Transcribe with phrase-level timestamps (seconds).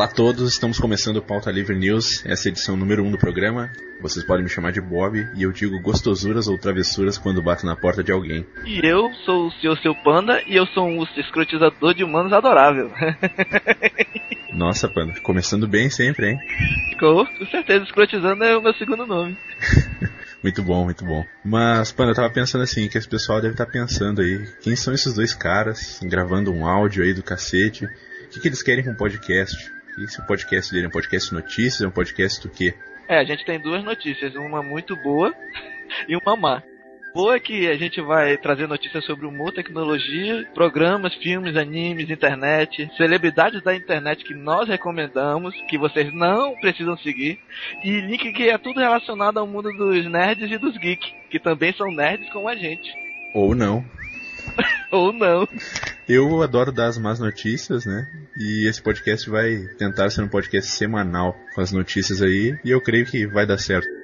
[0.00, 3.06] Olá a todos, estamos começando o Pauta Livre News, essa é a edição número 1
[3.06, 3.70] um do programa.
[4.00, 7.76] Vocês podem me chamar de Bob e eu digo gostosuras ou travessuras quando bato na
[7.76, 8.46] porta de alguém.
[8.64, 9.78] E eu sou o Sr.
[9.82, 12.90] Seu Panda e eu sou um escrotizador de humanos adorável.
[14.56, 16.38] Nossa, Panda, começando bem sempre, hein?
[16.98, 19.36] Com certeza, escrotizando é o meu segundo nome.
[20.42, 21.22] Muito bom, muito bom.
[21.44, 24.74] Mas, Panda, eu tava pensando assim, que esse pessoal deve estar tá pensando aí, quem
[24.74, 27.84] são esses dois caras gravando um áudio aí do cacete?
[27.84, 29.70] O que, que eles querem com o podcast?
[29.98, 32.74] E se o podcast dele é um podcast notícias, é um podcast do quê?
[33.08, 35.34] É, a gente tem duas notícias, uma muito boa
[36.08, 36.62] e uma má.
[37.12, 42.88] Boa é que a gente vai trazer notícias sobre humor, tecnologia, programas, filmes, animes, internet,
[42.96, 47.40] celebridades da internet que nós recomendamos, que vocês não precisam seguir,
[47.82, 51.72] e link que é tudo relacionado ao mundo dos nerds e dos geeks, que também
[51.72, 52.88] são nerds como a gente.
[53.34, 53.84] Ou não.
[54.90, 55.48] Ou não.
[56.08, 58.08] Eu adoro dar as más notícias, né?
[58.36, 62.80] E esse podcast vai tentar ser um podcast semanal com as notícias aí, e eu
[62.80, 63.99] creio que vai dar certo.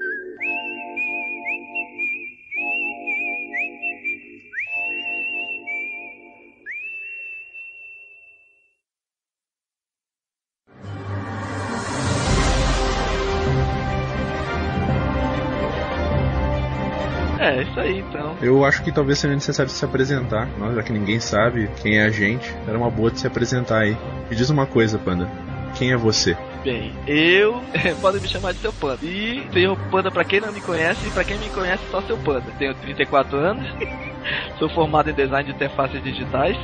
[18.41, 20.75] Eu acho que talvez seja necessário se apresentar, né?
[20.75, 23.97] já que ninguém sabe quem é a gente, era uma boa de se apresentar aí.
[24.29, 25.29] Me diz uma coisa, Panda.
[25.77, 26.37] Quem é você?
[26.65, 27.63] Bem, eu
[28.01, 28.99] podem me chamar de seu panda.
[29.03, 32.17] E seu panda para quem não me conhece e para quem me conhece só seu
[32.19, 32.47] panda.
[32.59, 33.67] Tenho 34 anos,
[34.59, 36.57] sou formado em design de interfaces digitais.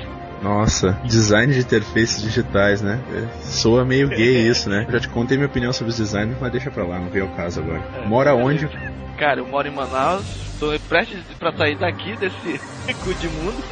[0.42, 3.00] Nossa, design de interfaces digitais, né?
[3.42, 4.86] Soa meio gay isso, né?
[4.90, 7.36] Já te contei minha opinião sobre os designs, mas deixa pra lá, não veio o
[7.36, 7.82] caso agora.
[8.06, 8.68] Mora onde?
[9.16, 10.24] Cara, eu moro em Manaus,
[10.58, 12.60] tô prestes pra sair daqui desse
[13.04, 13.62] cu de mundo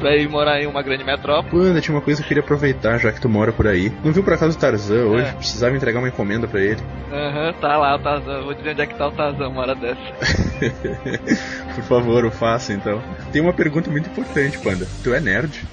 [0.00, 1.50] pra ir morar em uma grande metrópole.
[1.50, 3.92] Panda, tinha uma coisa que eu queria aproveitar, já que tu mora por aí.
[4.02, 5.28] Não viu por acaso o Tarzan hoje?
[5.28, 5.32] É.
[5.32, 6.80] Precisava entregar uma encomenda pra ele.
[7.12, 8.42] Aham, uhum, tá lá o Tarzan.
[8.42, 10.00] Vou dizer onde é que tá o Tarzan uma hora dessa.
[11.76, 13.00] por favor, o faça então.
[13.30, 14.86] Tem uma pergunta muito importante, Panda.
[15.04, 15.64] Tu é nerd?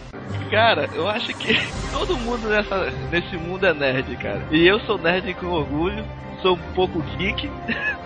[0.50, 1.56] Cara, eu acho que
[1.92, 4.42] todo mundo nessa, nesse mundo é nerd, cara.
[4.52, 6.06] E eu sou nerd com orgulho,
[6.42, 7.50] sou um pouco geek.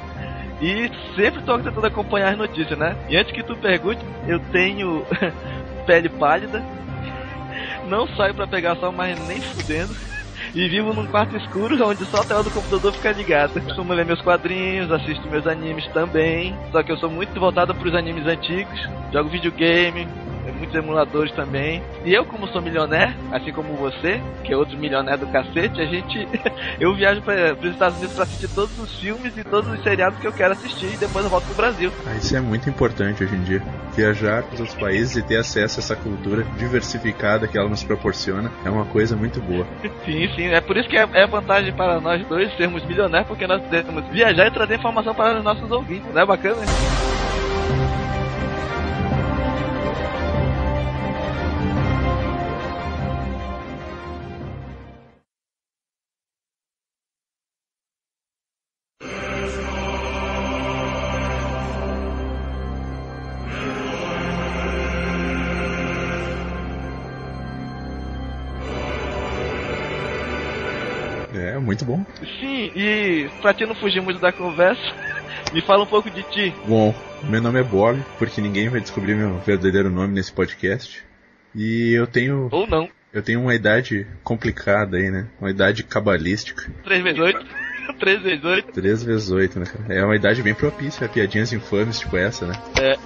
[0.61, 2.93] E sempre tô tentando acompanhar as notícias, né?
[3.07, 5.05] E antes que tu pergunte, eu tenho
[5.87, 6.61] pele pálida,
[7.87, 9.95] não saio para pegar sol, mas nem fudendo.
[10.53, 13.59] E vivo num quarto escuro onde só a tela do computador fica ligada.
[13.61, 16.55] Costumo ler meus quadrinhos, assisto meus animes também.
[16.71, 18.79] Só que eu sou muito voltado pros animes antigos.
[19.13, 20.07] Jogo videogame,
[20.59, 21.81] muitos emuladores também.
[22.05, 25.85] E eu, como sou milionário, assim como você, que é outro milionário do cacete, a
[25.85, 26.27] gente.
[26.79, 30.19] eu viajo para os Estados Unidos para assistir todos os filmes e todos os seriados
[30.19, 31.91] que eu quero assistir e depois eu volto pro Brasil.
[32.05, 33.63] Ah, isso é muito importante hoje em dia.
[33.95, 37.83] Viajar para os outros países e ter acesso a essa cultura diversificada que ela nos
[37.83, 39.65] proporciona é uma coisa muito boa.
[40.05, 40.47] sim, sim.
[40.47, 44.05] É por isso que é, é vantagem para nós dois sermos milionários, porque nós podemos
[44.09, 46.13] viajar e trazer informação para os nossos ouvintes.
[46.13, 46.61] Não é bacana?
[46.61, 47.98] É,
[71.69, 72.03] muito bom.
[72.39, 74.81] Sim, e pra ti não fugir muito da conversa,
[75.53, 76.53] me fala um pouco de ti.
[76.65, 81.03] Bom, meu nome é Bob, porque ninguém vai descobrir meu verdadeiro nome nesse podcast.
[81.55, 82.49] E eu tenho.
[82.51, 82.89] Ou não.
[83.13, 85.27] Eu tenho uma idade complicada aí, né?
[85.39, 86.71] Uma idade cabalística.
[86.83, 87.45] 3 vezes 8
[87.99, 89.93] 3 vezes 8 3 vezes 8, né, cara?
[89.93, 92.53] É uma idade bem propícia a piadinhas infames tipo essa, né?
[92.79, 92.97] É.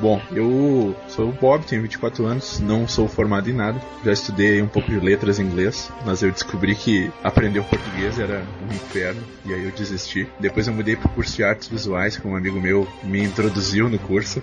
[0.00, 3.78] Bom, eu sou o Bob, tenho 24 anos, não sou formado em nada.
[4.02, 8.18] Já estudei um pouco de letras em inglês, mas eu descobri que aprender o português
[8.18, 10.26] era um inferno e aí eu desisti.
[10.38, 13.98] Depois eu mudei pro curso de artes visuais, que um amigo meu me introduziu no
[13.98, 14.42] curso.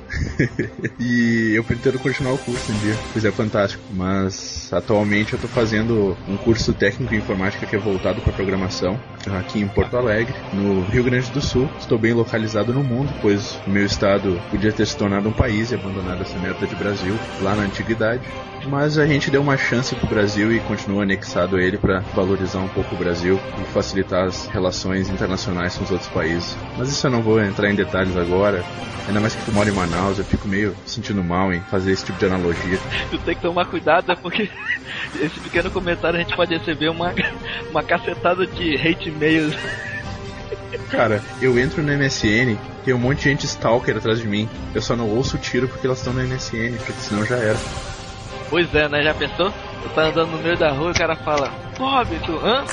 [0.99, 3.83] e eu pretendo continuar o curso um dia, pois é fantástico.
[3.91, 8.99] Mas atualmente eu tô fazendo um curso técnico em informática que é voltado para programação
[9.35, 11.69] aqui em Porto Alegre, no Rio Grande do Sul.
[11.79, 15.71] Estou bem localizado no mundo, pois o meu estado podia ter se tornado um país
[15.71, 18.21] e abandonado essa merda de Brasil lá na antiguidade.
[18.65, 22.59] Mas a gente deu uma chance pro Brasil e continua anexado a ele para valorizar
[22.59, 26.57] um pouco o Brasil e facilitar as relações internacionais com os outros países.
[26.77, 28.63] Mas isso eu não vou entrar em detalhes agora.
[29.07, 32.05] Ainda mais que tu mora em Manaus, eu fico meio sentindo mal em fazer esse
[32.05, 32.77] tipo de analogia.
[33.09, 34.49] Tu tem que tomar cuidado, porque
[35.19, 37.13] esse pequeno comentário a gente pode receber uma,
[37.71, 39.55] uma cacetada de hate mails.
[40.89, 44.49] Cara, eu entro no MSN, tem um monte de gente stalker atrás de mim.
[44.75, 47.57] Eu só não ouço o tiro porque elas estão no MSN, porque senão já era.
[48.49, 49.03] Pois é, né?
[49.03, 49.53] Já pensou?
[49.83, 52.63] Eu tá andando no meio da rua e o cara fala, Bob, tu, hã?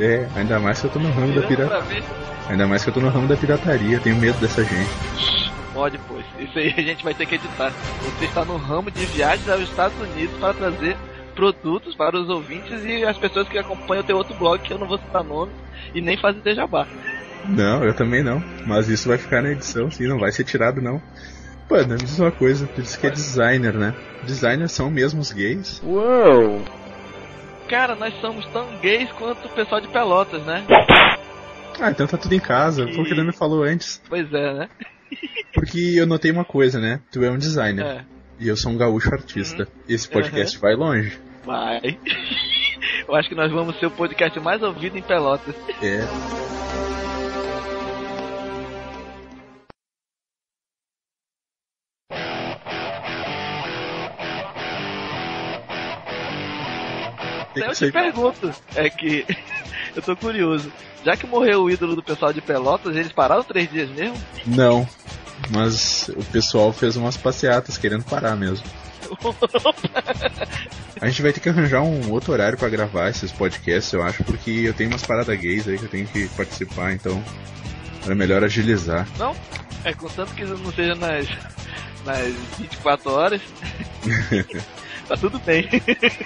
[0.00, 2.02] É, ainda mais que eu tô no ramo da pirataria.
[2.48, 4.90] Ainda mais que eu tô no ramo da pirataria, tenho medo dessa gente.
[5.72, 6.24] Pode, pois.
[6.38, 7.72] Isso aí a gente vai ter que editar.
[8.02, 10.96] Você está no ramo de viagens aos Estados Unidos para trazer
[11.34, 14.78] produtos para os ouvintes e as pessoas que acompanham o teu outro blog, que eu
[14.78, 15.52] não vou citar nome,
[15.94, 16.86] e nem fazer jabá.
[17.44, 18.42] Não, eu também não.
[18.66, 21.00] Mas isso vai ficar na edição, sim, não vai ser tirado não.
[21.68, 23.94] Pô, me diz uma coisa, tu disse que é designer, né?
[24.24, 25.82] Designers são mesmo os gays?
[25.82, 26.64] Uou!
[27.68, 30.64] Cara, nós somos tão gays quanto o pessoal de Pelotas, né?
[31.80, 34.00] Ah, então tá tudo em casa, foi o que ele me falou antes.
[34.08, 34.68] Pois é, né?
[35.52, 37.00] Porque eu notei uma coisa, né?
[37.10, 37.84] Tu é um designer.
[37.84, 38.04] É.
[38.38, 39.66] E eu sou um gaúcho artista.
[39.88, 41.18] Esse podcast vai longe.
[41.44, 41.80] Vai.
[43.08, 45.54] Eu acho que nós vamos ser o podcast mais ouvido em Pelotas.
[45.80, 46.00] É.
[57.56, 59.24] Tem Eu te pergunto, é que
[59.96, 60.70] eu tô curioso.
[61.02, 64.16] Já que morreu o ídolo do pessoal de Pelotas, eles pararam três dias mesmo?
[64.44, 64.86] Não.
[65.50, 68.66] Mas o pessoal fez umas passeatas querendo parar mesmo.
[71.00, 74.24] A gente vai ter que arranjar um outro horário pra gravar esses podcasts, eu acho,
[74.24, 77.22] porque eu tenho umas paradas gays aí que eu tenho que participar, então
[78.04, 79.06] era melhor agilizar.
[79.18, 79.36] Não?
[79.84, 81.28] É, contanto que não seja nas,
[82.04, 83.40] nas 24 horas.
[85.08, 85.68] tá tudo bem.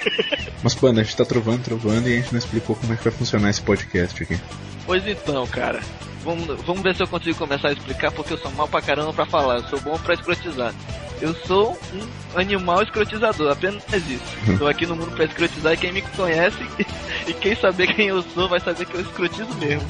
[0.62, 3.04] Mas, Panda, a gente tá trovando, trovando e a gente não explicou como é que
[3.04, 4.38] vai funcionar esse podcast aqui.
[4.86, 5.80] Pois então, cara.
[6.22, 9.12] Vamos, vamos ver se eu consigo começar a explicar, porque eu sou mal pra caramba
[9.12, 9.56] pra falar.
[9.56, 10.74] Eu sou bom pra escrotizar.
[11.20, 14.58] Eu sou um animal escrotizador, apenas isso.
[14.58, 16.58] Tô aqui no mundo pra escrotizar e quem me conhece
[17.26, 19.86] e quem saber quem eu sou vai saber que eu escrotizo mesmo.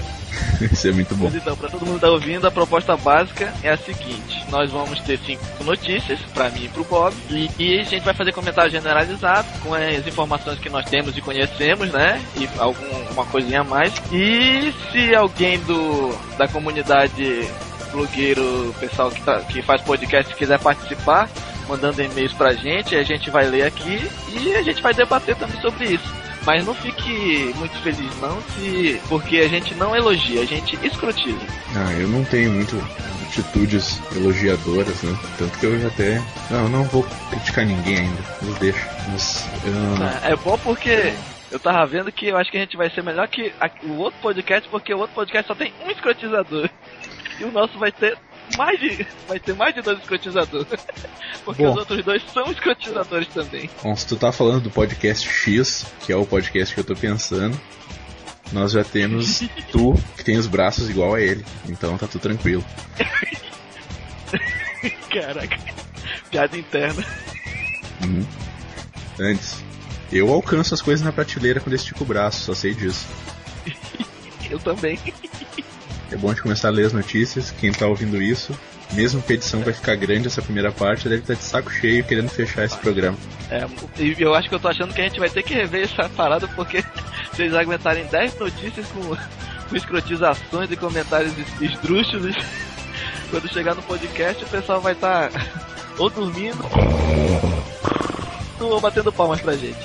[0.61, 1.25] Isso é muito bom.
[1.25, 4.71] Mas então, pra todo mundo que tá ouvindo, a proposta básica é a seguinte: nós
[4.71, 8.33] vamos ter cinco notícias, pra mim e pro Bob, e, e a gente vai fazer
[8.33, 12.23] comentário generalizado com as informações que nós temos e conhecemos, né?
[12.37, 13.93] E alguma coisinha a mais.
[14.13, 17.49] E se alguém do da comunidade
[17.91, 21.29] blogueiro, pessoal que, tá, que faz podcast quiser participar,
[21.69, 25.61] mandando e-mails pra gente, a gente vai ler aqui e a gente vai debater também
[25.61, 26.21] sobre isso.
[26.47, 31.39] Mas não fique muito feliz não, se porque a gente não elogia, a gente escrotiza.
[31.77, 32.83] Ah, eu não tenho muito
[33.29, 35.17] atitudes elogiadoras, né?
[35.39, 36.23] Tanto que eu já até.
[36.51, 38.23] Não, eu não vou criticar ninguém ainda.
[38.43, 38.87] Eu deixo.
[39.09, 39.47] Mas.
[39.65, 41.13] eu- É bom porque
[41.53, 43.53] eu tava vendo que eu acho que a gente vai ser melhor que
[43.85, 46.71] o outro podcast, porque o outro podcast só tem um escrotizador.
[47.41, 48.19] E o nosso vai ter
[48.57, 49.07] mais de.
[49.27, 50.69] Vai ter mais de dois escrotizadores.
[51.45, 51.71] Porque Bom.
[51.71, 53.71] os outros dois são escrotizadores também.
[53.83, 56.95] Bom, se tu tá falando do podcast X, que é o podcast que eu tô
[56.95, 57.59] pensando,
[58.53, 59.41] nós já temos
[59.73, 61.45] tu, que tem os braços igual a ele.
[61.67, 62.65] Então tá tudo tranquilo.
[65.11, 65.57] Caraca.
[66.31, 67.05] Piada interna.
[68.03, 68.27] Uhum.
[69.19, 69.65] Antes,
[70.13, 73.07] eu alcanço as coisas na prateleira quando estico o braço, só sei disso.
[74.51, 74.99] Eu também.
[76.13, 77.51] É bom de começar a ler as notícias.
[77.53, 78.53] Quem tá ouvindo isso,
[78.93, 82.03] mesmo que a edição vai ficar grande essa primeira parte, deve estar de saco cheio
[82.05, 83.17] querendo fechar esse programa.
[83.49, 83.65] É,
[84.19, 86.49] eu acho que eu tô achando que a gente vai ter que rever essa parada
[86.49, 86.83] porque
[87.35, 89.01] se eles aguentarem 10 notícias com,
[89.69, 92.35] com escrotizações e comentários es- esdrúxulos,
[93.31, 95.31] quando chegar no podcast o pessoal vai estar
[95.97, 96.65] ou dormindo
[98.61, 99.79] ou batendo palmas pra gente.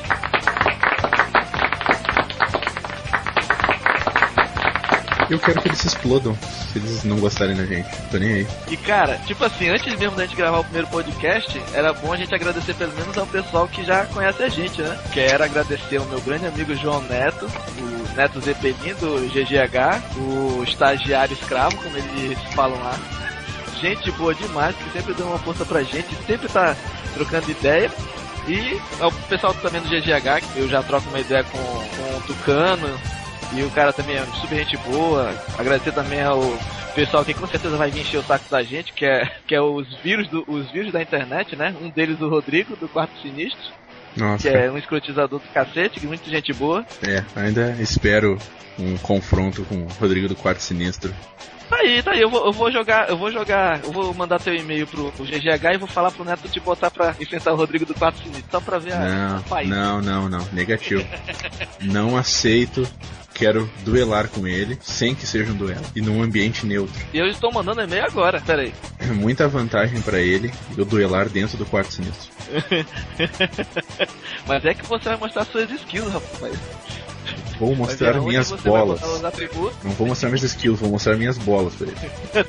[5.30, 6.38] Eu quero que eles se explodam,
[6.72, 7.90] se eles não gostarem da gente.
[8.12, 8.48] Tô nem aí.
[8.70, 12.18] E cara, tipo assim, antes mesmo da gente gravar o primeiro podcast, era bom a
[12.18, 14.98] gente agradecer pelo menos ao pessoal que já conhece a gente, né?
[15.12, 17.48] Quero agradecer ao meu grande amigo João Neto,
[17.80, 22.98] o Neto Zeppelin do GGH, o estagiário escravo, como eles falam lá.
[23.82, 26.76] Gente boa demais, que sempre deu uma força pra gente, sempre tá
[27.14, 27.92] trocando ideia.
[28.48, 32.22] E ao pessoal também do GGH, que eu já troco uma ideia com, com o
[32.28, 32.88] Tucano,
[33.54, 35.34] e o cara também é super gente boa.
[35.58, 36.40] Agradecer também ao
[36.94, 39.62] pessoal que com certeza vai vir encher o saco da gente, que é, que é
[39.62, 41.76] os vírus do, os vírus da internet, né?
[41.82, 43.74] Um deles o Rodrigo, do Quarto Sinistro,
[44.16, 46.86] Nossa, que é um escrotizador do cacete, que muita gente boa.
[47.04, 48.38] é, ainda espero
[48.80, 51.14] um confronto com o Rodrigo do Quarto Sinistro.
[51.70, 54.40] Tá aí, tá aí, eu vou, eu vou jogar, eu vou jogar, eu vou mandar
[54.40, 57.56] teu e-mail pro, pro GGH e vou falar pro Neto te botar pra enfrentar o
[57.56, 59.68] Rodrigo do Quarto Sinistro, só pra ver a, Não, a país.
[59.68, 60.48] não, não, não.
[60.54, 61.04] Negativo.
[61.82, 62.88] Não aceito.
[63.36, 65.82] Quero duelar com ele, sem que seja um duelo.
[65.94, 66.96] E num ambiente neutro.
[67.14, 68.74] E eu estou mandando e-mail agora, pera aí.
[68.98, 72.32] É muita vantagem pra ele eu duelar dentro do quarto sinistro.
[74.48, 76.58] Mas é que você vai mostrar suas skills, rapaz.
[77.60, 79.02] Vou Vai mostrar minhas bolas.
[79.84, 81.98] Não vou mostrar minhas skills, vou mostrar minhas bolas pra ele.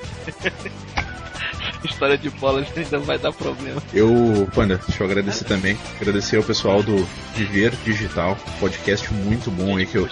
[1.84, 3.82] História de bolas ainda vai dar problema.
[3.92, 5.76] Eu, Panda, deixa eu agradecer também.
[6.00, 6.96] Agradecer ao pessoal do
[7.34, 10.08] Viver Digital, podcast muito bom aí que eu,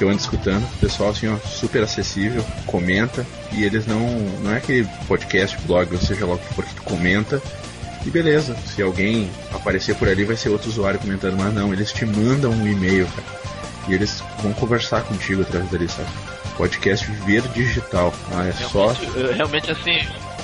[0.00, 0.66] que eu ando escutando.
[0.80, 3.26] Pessoal, assim, ó, super acessível, comenta.
[3.52, 4.00] E eles não.
[4.42, 7.40] Não é aquele podcast, blog, ou seja lá o que for que tu comenta.
[8.06, 11.92] E beleza, se alguém aparecer por ali vai ser outro usuário comentando, mas não, eles
[11.92, 13.40] te mandam um e-mail, cara.
[13.88, 16.08] E eles vão conversar contigo através dali, sabe?
[16.56, 18.14] Podcast Viver Digital.
[18.32, 19.32] Ah, é realmente, só.
[19.34, 19.98] Realmente assim,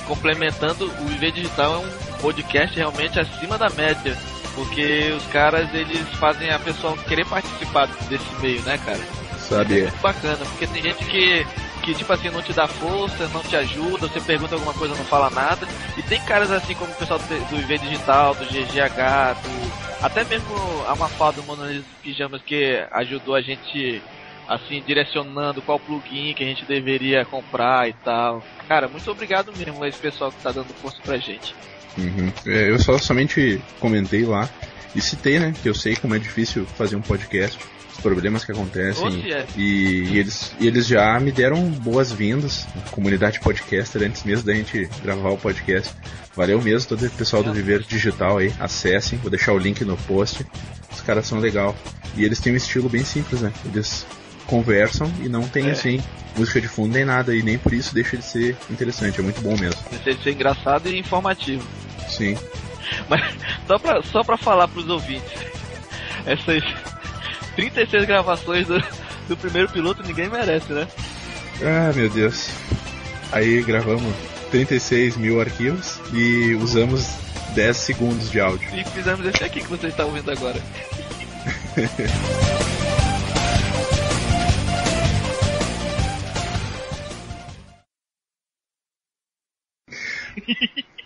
[0.07, 4.15] complementando, o Viver Digital é um podcast realmente acima da média.
[4.55, 9.01] Porque os caras, eles fazem a pessoa querer participar desse meio, né, cara?
[9.49, 9.79] Sabe?
[9.79, 11.47] É muito bacana, porque tem gente que,
[11.83, 15.05] que, tipo assim, não te dá força, não te ajuda, você pergunta alguma coisa, não
[15.05, 15.67] fala nada.
[15.97, 19.87] E tem caras assim como o pessoal do, IV Digital, do GGH, do.
[20.05, 20.55] Até mesmo
[20.87, 24.03] a Mafalda do Monolith Pijamas que ajudou a gente
[24.49, 28.45] assim, direcionando qual plugin que a gente deveria comprar e tal.
[28.69, 31.55] Cara, muito obrigado mesmo a esse pessoal que tá dando força pra gente.
[31.99, 32.33] Uhum.
[32.47, 34.49] É, eu só somente comentei lá
[34.95, 37.59] e citei, né, que eu sei como é difícil fazer um podcast,
[37.97, 39.47] os problemas que acontecem é.
[39.57, 44.89] e, e, eles, e eles já me deram boas-vindas, comunidade podcaster, antes mesmo da gente
[45.03, 45.93] gravar o podcast.
[46.35, 49.97] Valeu mesmo todo o pessoal do Viver Digital aí, acessem, vou deixar o link no
[49.97, 50.47] post.
[50.93, 51.75] Os caras são legal.
[52.15, 53.53] E eles têm um estilo bem simples, né?
[53.65, 54.07] Eles
[54.47, 55.71] conversam e não tem É.
[55.73, 56.01] assim
[56.37, 59.41] música de fundo nem nada e nem por isso deixa de ser interessante, é muito
[59.41, 59.83] bom mesmo.
[59.85, 61.67] Precisa ser engraçado e informativo.
[62.09, 62.37] Sim.
[63.09, 63.23] Mas
[63.67, 65.33] só pra, só pra falar pros ouvintes,
[66.27, 66.63] essas
[67.57, 68.79] 36 gravações do,
[69.29, 70.87] do primeiro piloto ninguém merece, né?
[71.63, 72.51] Ah, meu Deus.
[73.33, 74.15] Aí gravamos
[74.51, 77.07] 36 mil arquivos e usamos
[77.55, 78.69] 10 segundos de áudio.
[78.79, 80.61] E fizemos esse aqui que você está ouvindo agora.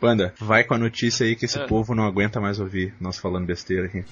[0.01, 1.67] Panda, vai com a notícia aí que esse É.
[1.67, 4.05] povo não aguenta mais ouvir nós falando besteira aqui.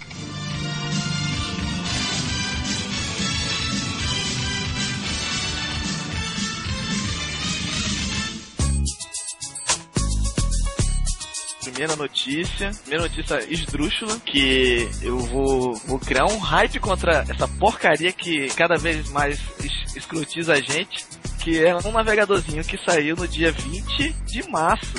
[11.79, 18.11] Primeira notícia, primeira notícia esdrúxula, que eu vou, vou criar um hype contra essa porcaria
[18.13, 21.07] que cada vez mais es- escrotiza a gente,
[21.39, 24.93] que é um navegadorzinho que saiu no dia 20 de março.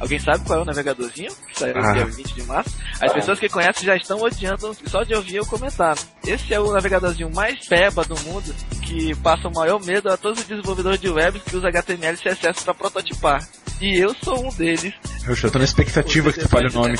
[0.00, 1.86] Alguém sabe qual é o navegadorzinho que saiu Ah.
[1.86, 2.74] no dia 20 de março?
[3.00, 5.96] As pessoas que conhecem já estão odiando só de ouvir eu comentar.
[6.26, 10.40] Esse é o navegadorzinho mais peba do mundo, que passa o maior medo a todos
[10.40, 13.48] os desenvolvedores de web que usam HTML e CSS para prototipar.
[13.80, 14.92] E eu sou um deles.
[15.26, 16.96] Eu já tô na expectativa que tu fale o nome.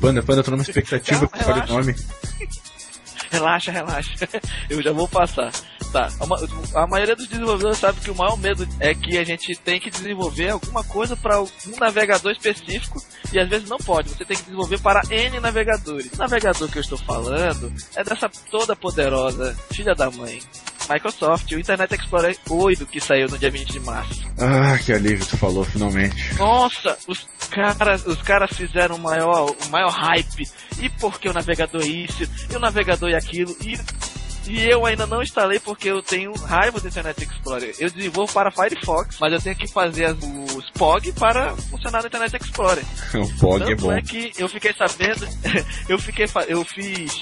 [0.00, 1.94] Panda, Panda, eu tô numa expectativa que tu fale o nome.
[3.30, 4.28] Relaxa, relaxa.
[4.70, 5.52] Eu já vou passar.
[5.92, 6.08] Tá.
[6.20, 9.80] A, a maioria dos desenvolvedores sabe que o maior medo é que a gente tem
[9.80, 14.10] que desenvolver alguma coisa para um navegador específico e às vezes não pode.
[14.10, 16.12] Você tem que desenvolver para N navegadores.
[16.12, 20.40] O navegador que eu estou falando é dessa toda poderosa filha da mãe.
[20.88, 24.22] Microsoft, o Internet Explorer 8 que saiu no dia 20 de março.
[24.38, 26.34] Ah, que alívio tu falou, finalmente.
[26.34, 30.48] Nossa, os caras, os caras fizeram o maior, o maior hype.
[30.80, 33.76] E porque o navegador é isso, e o navegador é aquilo, e,
[34.48, 37.74] e eu ainda não instalei porque eu tenho raiva do Internet Explorer.
[37.80, 40.16] Eu desenvolvo para Firefox, mas eu tenho que fazer as-
[40.54, 42.84] os POG para funcionar no Internet Explorer.
[43.14, 43.92] O POG é Tanto bom.
[43.92, 45.26] é que eu fiquei sabendo,
[45.88, 47.12] eu fiquei, eu fiz,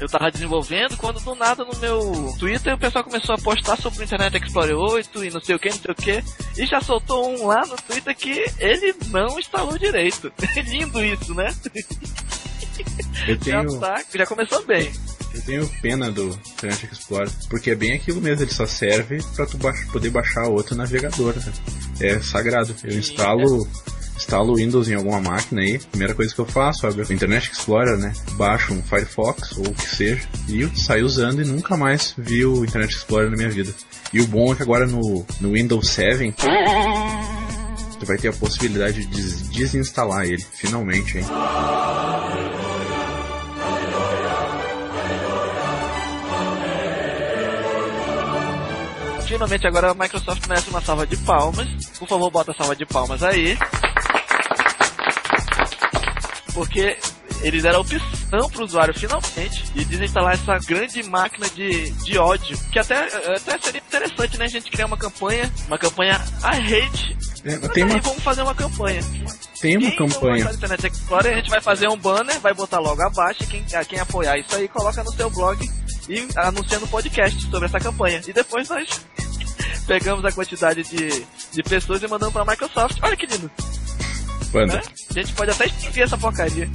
[0.00, 4.00] eu tava desenvolvendo quando do nada no meu Twitter o pessoal começou a postar sobre
[4.00, 6.24] o Internet Explorer 8 e não sei o que, não sei o que,
[6.62, 10.32] e já soltou um lá no Twitter que ele não instalou direito.
[10.66, 11.54] Lindo isso, né?
[13.26, 14.92] Eu tenho, Já tá, já começou bem.
[15.32, 19.46] eu tenho pena do Internet Explorer, porque é bem aquilo mesmo, ele só serve pra
[19.46, 19.56] tu
[19.92, 21.34] poder baixar outro navegador.
[21.36, 21.52] né?
[22.00, 22.74] É sagrado.
[22.84, 23.68] Eu Sim, instalo.
[24.16, 27.50] Instalo o Windows em alguma máquina aí, primeira coisa que eu faço, abro o Internet
[27.50, 28.12] Explorer, né?
[28.32, 32.64] Baixo um Firefox ou o que seja, e saio usando e nunca mais vi o
[32.64, 33.72] Internet Explorer na minha vida.
[34.12, 36.34] E o bom é que agora no, no Windows 7
[37.98, 41.24] tu vai ter a possibilidade de des- desinstalar ele, finalmente, hein?
[49.26, 51.66] Finalmente agora a Microsoft merece uma salva de palmas.
[51.98, 53.56] Por favor, bota a salva de palmas aí.
[56.54, 56.96] Porque
[57.42, 62.16] eles deram a opção para o usuário finalmente de desinstalar essa grande máquina de, de
[62.16, 62.56] ódio.
[62.70, 63.06] Que até,
[63.36, 64.44] até seria interessante, né?
[64.44, 67.16] A gente criar uma campanha, uma campanha I hate.
[67.44, 69.00] É, tem uma, vamos fazer uma campanha.
[69.60, 70.50] tem uma Quem campanha.
[70.50, 73.98] Internet Explorer, a gente vai fazer um banner, vai botar logo abaixo, quem, a quem
[73.98, 75.70] apoiar isso aí, coloca no seu blog
[76.08, 78.22] e anuncia no podcast sobre essa campanha.
[78.26, 78.88] E depois nós
[79.86, 82.98] pegamos a quantidade de, de pessoas e mandamos pra Microsoft.
[83.02, 83.50] Olha que lindo.
[84.52, 84.74] Panda.
[84.76, 84.82] Né?
[85.10, 86.70] A gente pode até extinguir essa porcaria.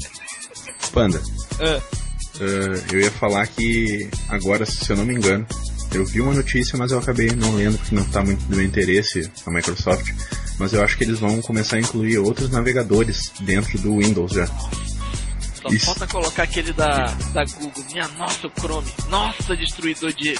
[0.91, 1.21] Panda.
[1.59, 1.99] Ah,
[2.39, 5.45] Uh, eu ia falar que agora, se eu não me engano,
[5.91, 8.65] eu vi uma notícia, mas eu acabei não lendo porque não está muito do meu
[8.65, 10.09] interesse a Microsoft.
[10.57, 14.47] Mas eu acho que eles vão começar a incluir outros navegadores dentro do Windows já.
[14.47, 15.85] só Isso.
[15.87, 17.83] falta colocar aquele da, da Google.
[17.91, 18.91] Minha nossa, o Chrome.
[19.09, 20.37] Nossa, destruidor de,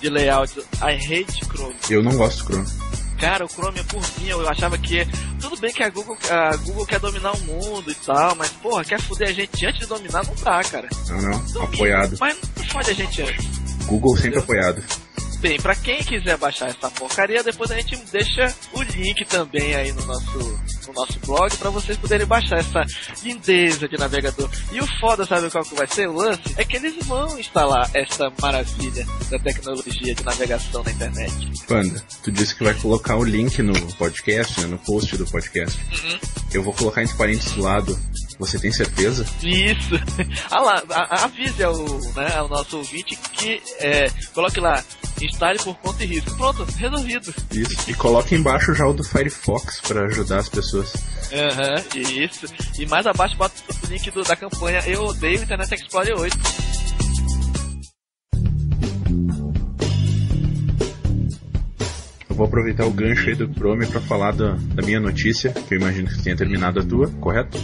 [0.00, 0.58] de layout.
[0.80, 1.74] I hate Chrome.
[1.90, 2.68] Eu não gosto do Chrome.
[3.22, 5.06] Cara, o Chrome é por mim, eu achava que.
[5.40, 8.84] Tudo bem que a Google, a Google quer dominar o mundo e tal, mas porra,
[8.84, 10.88] quer foder a gente antes de dominar, não dá, cara.
[11.08, 11.38] Não, não.
[11.52, 12.16] Domina, Apoiado.
[12.18, 13.46] Mas não fode a gente antes.
[13.86, 14.82] Google sempre apoiado.
[15.42, 19.92] Bem, pra quem quiser baixar essa porcaria, depois a gente deixa o link também aí
[19.92, 20.38] no nosso,
[20.86, 22.80] no nosso blog pra vocês poderem baixar essa
[23.24, 24.48] lindeza de navegador.
[24.70, 26.40] E o foda, sabe qual que vai ser o lance?
[26.56, 31.50] É que eles vão instalar essa maravilha da tecnologia de navegação na internet.
[31.66, 35.76] Panda, tu disse que vai colocar o link no podcast, né, no post do podcast.
[35.90, 36.18] Uhum.
[36.54, 37.98] Eu vou colocar entre parênteses do lado.
[38.38, 39.26] Você tem certeza?
[39.42, 39.90] Isso.
[40.50, 41.76] Ah lá, a- a- avise ao,
[42.14, 44.84] né, ao nosso ouvinte que é, coloque lá,
[45.20, 46.36] instale por conta e risco.
[46.36, 47.34] Pronto, resolvido.
[47.52, 47.90] Isso.
[47.90, 50.92] E coloque embaixo já o do Firefox para ajudar as pessoas.
[51.32, 52.46] Aham, isso.
[52.78, 53.54] E mais abaixo bota
[53.84, 56.36] o link do- da campanha Eu Odeio Internet Explorer 8.
[62.28, 65.74] Eu vou aproveitar o gancho aí do Chrome para falar da, da minha notícia, que
[65.74, 67.58] eu imagino que tenha terminado a tua, correto?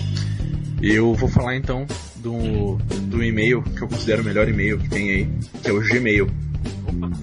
[0.83, 1.87] Eu vou falar então
[2.17, 2.76] do,
[3.07, 5.28] do e-mail que eu considero o melhor e-mail que tem aí,
[5.62, 6.28] que é o Gmail.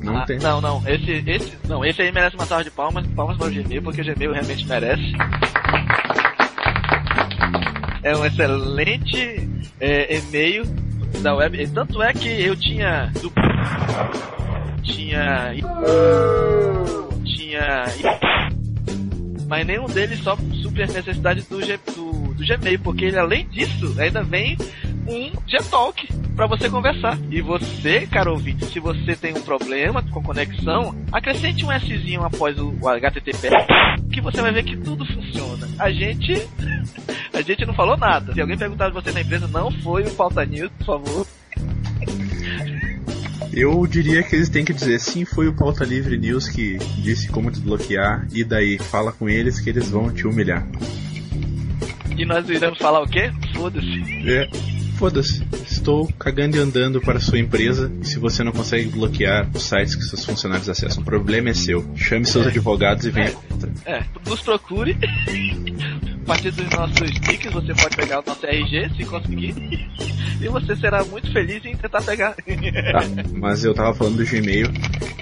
[0.03, 0.37] Não Ah, tem.
[0.39, 3.51] Não, não, esse, esse, não, esse aí merece uma salva de palmas, palmas para o
[3.51, 5.13] Gmail, porque o Gmail realmente merece.
[8.03, 10.63] É um excelente é, e-mail
[11.21, 11.59] da web.
[11.61, 13.11] E Tanto é que eu tinha.
[14.83, 15.53] Tinha.
[17.23, 17.85] Tinha.
[19.47, 23.47] Mas nenhum deles só supre as necessidades do, G, do, do Gmail, porque ele, além
[23.47, 24.57] disso, ainda vem
[25.07, 27.17] um Gtalk para você conversar.
[27.29, 32.57] E você, caro ouvinte, se você tem um problema com conexão, acrescente um Szinho após
[32.59, 33.49] o, o HTTP,
[34.11, 35.67] que você vai ver que tudo funciona.
[35.79, 36.33] A gente.
[37.33, 38.33] A gente não falou nada.
[38.33, 41.27] Se alguém perguntar de você na empresa, não foi o Pauta News, por favor.
[43.51, 47.27] Eu diria que eles têm que dizer sim, foi o Pauta Livre News que disse
[47.27, 50.65] como desbloquear, e daí fala com eles que eles vão te humilhar.
[52.17, 53.29] E nós iremos falar o quê?
[53.53, 54.01] Foda-se.
[54.25, 54.47] É,
[54.95, 55.45] foda-se.
[55.65, 59.95] Estou cagando e andando para sua empresa e se você não consegue bloquear os sites
[59.95, 61.85] que seus funcionários acessam, o problema é seu.
[61.95, 63.71] Chame seus advogados e venha contra.
[63.85, 64.97] É, nos procure.
[66.25, 69.53] A partir dos nossos tickets você pode pegar o nosso RG se conseguir.
[70.41, 72.33] E você será muito feliz em tentar pegar.
[72.33, 72.43] Tá,
[73.33, 74.67] mas eu tava falando do Gmail,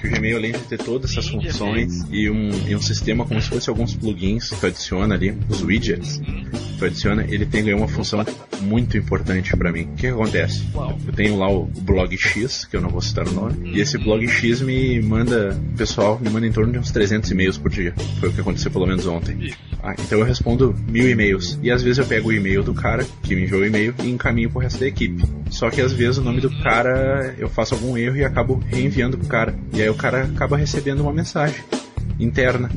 [0.04, 3.40] que o Gmail além de ter todas essas funções e um, e um sistema como
[3.40, 7.64] se fosse alguns plugins que tu adiciona ali, os widgets, que tu adiciona, ele tem
[7.64, 8.24] ganhou uma função
[8.60, 9.82] muito importante pra mim.
[9.82, 10.66] O que, acontece?
[11.06, 13.96] Eu tenho lá o, blog X, que eu não vou citar o nome, e esse
[13.98, 17.94] blog X me manda, pessoal me manda em torno de uns 300 e-mails por dia.
[18.20, 19.54] Foi o que aconteceu pelo menos ontem.
[19.82, 21.58] Ah, então eu respondo mil e-mails.
[21.62, 24.10] E às vezes eu pego o e-mail do cara que me enviou o e-mail e
[24.10, 25.22] encaminho pro resto da equipe.
[25.50, 29.18] Só que às vezes o nome do cara eu faço algum erro e acabo reenviando
[29.18, 29.54] pro cara.
[29.72, 31.64] E aí o cara acaba recebendo uma mensagem
[32.18, 32.70] interna.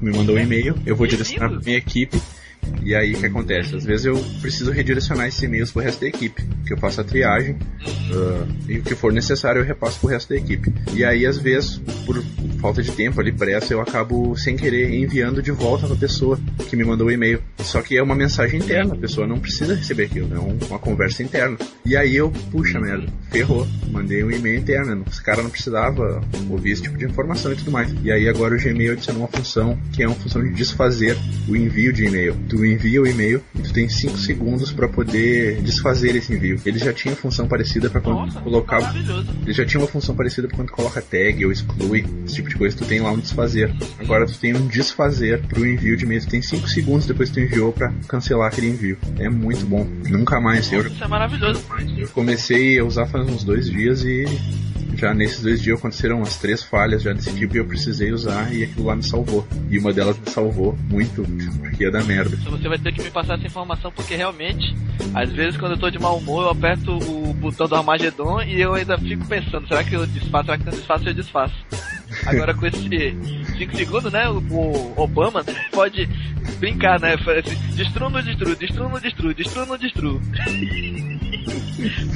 [0.00, 2.20] Me mandou um e-mail, eu vou direcionar pra minha equipe.
[2.84, 3.76] E aí o que acontece?
[3.76, 6.42] Às vezes eu preciso redirecionar esses e-mails pro resto da equipe.
[6.66, 7.56] Que eu faço a triagem
[8.12, 10.72] ah, e o que for necessário eu repasso pro resto da equipe.
[10.94, 12.22] E aí às vezes, por
[12.60, 16.76] falta de tempo ali, pressa, eu acabo sem querer enviando de volta pra pessoa que
[16.76, 17.42] me mandou o e-mail.
[17.58, 20.78] Só que é uma mensagem interna, a pessoa não precisa receber aquilo, é um- uma
[20.78, 21.56] conversa interna.
[21.84, 26.70] E aí eu, puxa merda, ferrou, mandei um e-mail interno, esse cara não precisava ouvir
[26.72, 27.92] esse tipo de informação e tudo mais.
[28.04, 31.16] E aí agora o Gmail adicionou uma função que é uma função de desfazer
[31.48, 32.34] o envio de e-mail.
[32.52, 36.60] Tu envia o e-mail e tu tem 5 segundos para poder desfazer esse envio.
[36.66, 39.26] Ele já tinha função parecida para quando Nossa, maravilhoso.
[39.42, 42.56] ele já tinha uma função parecida pra quando coloca tag ou exclui, esse tipo de
[42.56, 43.74] coisa, tu tem lá um desfazer.
[43.98, 47.36] Agora tu tem um desfazer pro envio de e-mail, tu tem 5 segundos depois que
[47.36, 48.98] tu enviou pra cancelar aquele envio.
[49.18, 49.86] É muito bom.
[50.10, 50.70] Nunca mais.
[50.70, 51.64] Eu, Isso é maravilhoso.
[51.96, 54.26] eu comecei a usar faz uns dois dias e
[54.96, 58.52] já nesses dois dias aconteceram umas três falhas já desse tipo e eu precisei usar
[58.54, 59.46] e aquilo lá me salvou.
[59.70, 61.22] E uma delas me salvou muito,
[61.60, 62.36] porque ia dar merda.
[62.40, 64.74] Então você vai ter que me passar essa informação porque realmente,
[65.14, 68.60] às vezes quando eu tô de mau humor, eu aperto o botão do Armagedon e
[68.60, 70.46] eu ainda fico pensando, será que eu desfaço?
[70.46, 71.08] Será que eu desfaço?
[71.08, 71.54] Eu desfaço.
[72.26, 72.88] Agora com esse
[73.58, 74.28] 5 segundos, né?
[74.28, 76.08] O, Obama pode
[76.58, 77.14] brincar, né?
[77.14, 80.20] Assim, Destrua no destruo, destrua no destruo, destrua no destruo.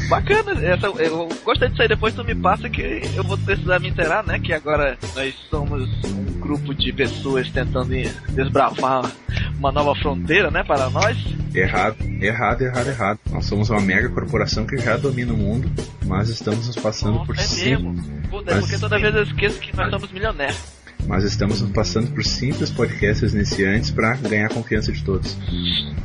[0.09, 1.88] Bacana, essa, eu gostei disso aí.
[1.88, 4.38] Depois tu me passa que eu vou precisar me inteirar, né?
[4.38, 7.92] Que agora nós somos um grupo de pessoas tentando
[8.31, 9.11] desbravar
[9.59, 11.16] uma nova fronteira, né, para nós.
[11.55, 13.18] Errado, errado, errado, errado.
[13.31, 15.70] Nós somos uma mega corporação que já domina o mundo,
[16.05, 17.92] mas estamos nos passando Nossa, por é cima.
[17.92, 18.22] mesmo.
[18.29, 20.76] Puta, é porque toda vez eu esqueço que nós somos milionários.
[21.07, 25.37] Mas estamos passando por simples podcasts iniciantes para ganhar a confiança de todos.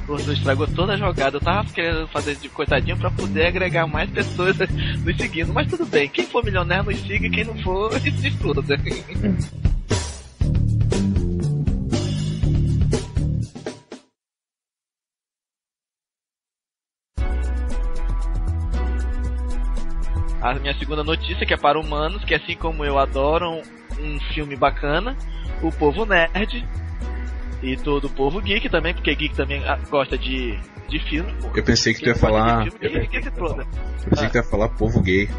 [0.06, 1.38] Tu estragou toda a jogada.
[1.38, 4.56] Eu tava querendo fazer de coitadinho pra poder agregar mais pessoas
[5.04, 5.54] nos seguindo.
[5.54, 8.62] Mas tudo bem, quem for milionário nos siga, quem não for, se estuda.
[20.42, 23.62] A minha segunda notícia, que é para humanos, que assim como eu adoram
[24.00, 25.16] um filme bacana,
[25.62, 26.66] o povo nerd
[27.62, 31.34] e todo o povo geek também, porque geek também ah, gosta de, de filme.
[31.42, 31.52] pô.
[31.56, 32.64] Eu pensei que tu ia falar.
[32.64, 32.92] filme, Eu
[34.10, 35.30] pensei que tu ia falar povo gay.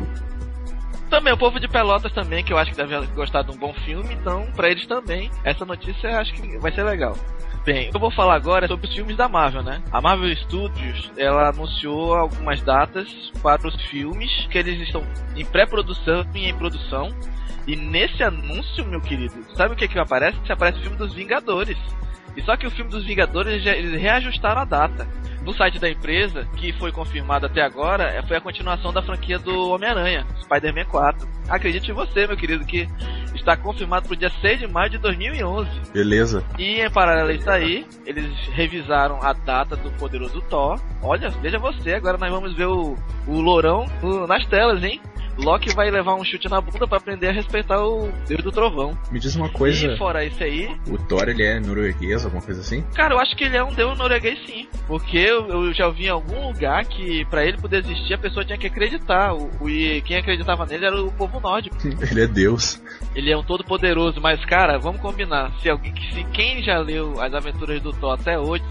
[1.11, 3.75] Também, o povo de Pelotas também, que eu acho que deve gostar de um bom
[3.85, 7.15] filme, então, pra eles também, essa notícia eu acho que vai ser legal.
[7.65, 9.81] Bem, que eu vou falar agora é sobre os filmes da Marvel, né?
[9.93, 13.09] A Marvel Studios, ela anunciou algumas datas
[13.41, 15.05] para os filmes que eles estão
[15.37, 17.09] em pré-produção e em produção.
[17.65, 20.37] E nesse anúncio, meu querido, sabe o que que aparece?
[20.51, 21.79] Aparece o filme dos Vingadores.
[22.37, 25.07] E só que o filme dos Vingadores, eles reajustaram a data.
[25.45, 29.39] No site da empresa, que foi confirmado até agora, é- foi a continuação da franquia
[29.39, 31.29] do Homem-Aranha, Spider-Man 4.
[31.49, 32.89] Acredite em você, meu querido, que
[33.43, 35.69] está confirmado para o dia 6 de maio de 2011.
[35.93, 36.45] Beleza.
[36.59, 40.81] E em paralelo a isso aí, eles revisaram a data do poderoso Thor.
[41.03, 45.01] Olha, veja você, agora nós vamos ver o, o Lourão no- nas telas, hein?
[45.39, 48.97] Loki vai levar um chute na bunda para aprender a respeitar o Deus do Trovão.
[49.11, 49.87] Me diz uma coisa.
[49.93, 52.83] E fora isso aí, O Thor ele é norueguês, alguma coisa assim?
[52.95, 54.67] cara, eu acho que ele é um deus norueguês sim.
[54.87, 58.45] Porque eu, eu já ouvi em algum lugar que para ele poder existir a pessoa
[58.45, 59.33] tinha que acreditar.
[59.35, 61.77] O, o- e quem acreditava nele era o povo nórdico.
[62.11, 62.81] Ele é Deus.
[63.15, 65.53] Ele é um todo poderoso, mas cara, vamos combinar.
[65.61, 68.65] Se alguém, se quem já leu as aventuras do Thor até hoje,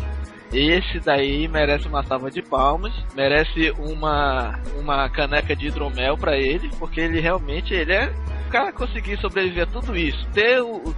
[0.53, 6.69] esse daí merece uma salva de palmas, merece uma uma caneca de hidromel pra ele,
[6.77, 8.13] porque ele realmente ele é
[8.47, 10.93] o cara conseguir sobreviver a tudo isso, ter o,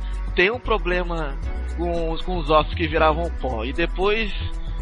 [0.51, 1.37] um problema
[1.77, 4.31] com com os ossos que viravam pó e depois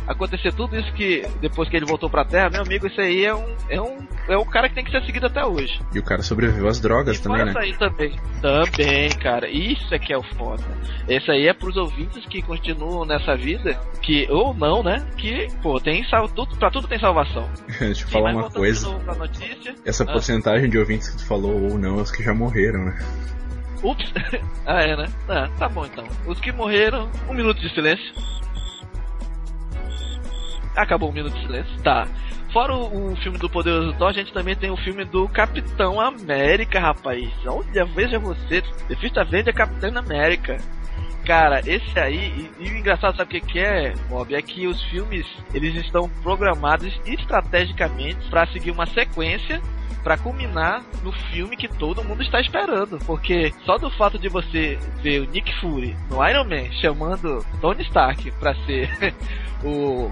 [0.08, 3.34] acontecer tudo isso que depois que ele voltou pra Terra, meu amigo, isso aí é
[3.36, 5.80] um é um é um cara que tem que ser seguido até hoje.
[5.94, 7.52] E o cara sobreviveu às drogas E também, né?
[7.52, 8.16] isso aí também.
[8.42, 9.50] Também, cara.
[9.50, 10.64] Isso é que é o foda.
[11.08, 15.06] Esse aí é pros ouvintes que continuam nessa vida, que, ou não, né?
[15.18, 17.50] Que, pô, tem sal, tudo, pra tudo tem salvação.
[17.80, 18.88] Deixa eu Sim, falar mas uma coisa.
[19.86, 20.12] Essa Ah.
[20.14, 23.00] porcentagem de ouvintes que tu falou ou não, é os que já morreram, né?
[23.84, 24.14] Ups.
[24.66, 25.08] ah, é, né?
[25.28, 26.06] Ah, tá bom então.
[26.28, 28.14] Os que morreram, um minuto de silêncio.
[30.76, 31.82] Acabou um minuto de silêncio.
[31.84, 32.08] Tá.
[32.52, 36.00] Fora o, o filme do Poderoso Thor, a gente também tem o filme do Capitão
[36.00, 37.30] América, rapaz.
[37.46, 38.62] Olha, veja você.
[38.88, 40.58] The Fist Avenger Capitão América.
[41.26, 44.34] Cara, esse aí, e, e o engraçado, sabe o que, que é, Bob?
[44.34, 49.62] É que os filmes, eles estão programados estrategicamente para seguir uma sequência
[50.04, 52.98] para culminar no filme que todo mundo está esperando.
[53.06, 57.84] Porque só do fato de você ver o Nick Fury no Iron Man chamando Tony
[57.84, 59.14] Stark para ser
[59.64, 60.12] o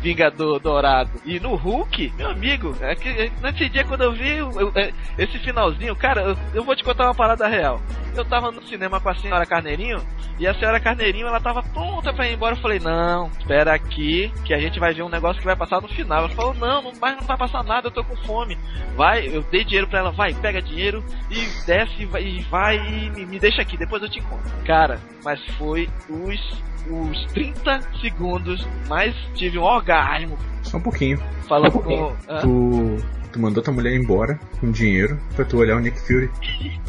[0.00, 4.52] Vingador Dourado e no Hulk, meu amigo, é que, nesse dia quando eu vi eu-
[4.60, 7.80] eu- é, esse finalzinho, cara, eu, eu vou te contar uma parada real.
[8.14, 10.00] Eu tava no cinema com a senhora Carneirinho
[10.38, 12.54] e a senhora Carneirinho ela tava pronta pra ir embora.
[12.56, 15.80] Eu falei, não, espera aqui que a gente vai ver um negócio que vai passar
[15.80, 16.18] no final.
[16.24, 18.56] Ela falou, não, não vai, não vai passar nada, eu tô com fome.
[18.96, 22.76] Vai, eu dei dinheiro pra ela, vai, pega dinheiro e desce e vai e, vai,
[22.76, 24.48] e me, me deixa aqui, depois eu te conto.
[24.64, 31.18] Cara, mas foi os, os 30 segundos, mas tive um orgasmo Só um pouquinho.
[31.48, 32.14] falando com.
[32.28, 32.40] Hã?
[32.40, 32.96] Tu,
[33.28, 36.30] tu mandou tua mulher embora com dinheiro pra tu olhar o Nick Fury.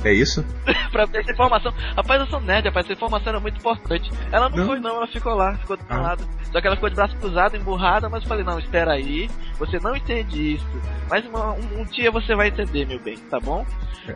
[0.04, 0.46] É isso?
[0.92, 1.74] pra ter essa informação.
[1.96, 4.10] Rapaz, eu sou nerd, rapaz, essa informação era muito importante.
[4.32, 4.66] Ela não, Não?
[4.66, 5.98] foi, não, ela ficou lá, ficou do Ah.
[6.02, 6.24] lado.
[6.52, 9.78] Só que ela ficou de braço cruzado, emburrada, mas eu falei, não, espera aí, você
[9.80, 10.66] não entende isso.
[11.10, 13.64] Mas uma- um, um dia você vai entender, meu bem, tá bom?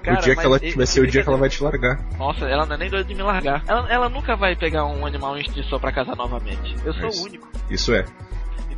[0.01, 1.99] Cara, o dia que ela ele- vai ser o dia que ela vai te largar.
[2.17, 3.61] Nossa, ela não é nem doida de me largar.
[3.67, 6.75] Ela, ela nunca vai pegar um animal em extinção pra casar novamente.
[6.83, 7.47] Eu sou Mas- o único.
[7.69, 8.03] Isso é.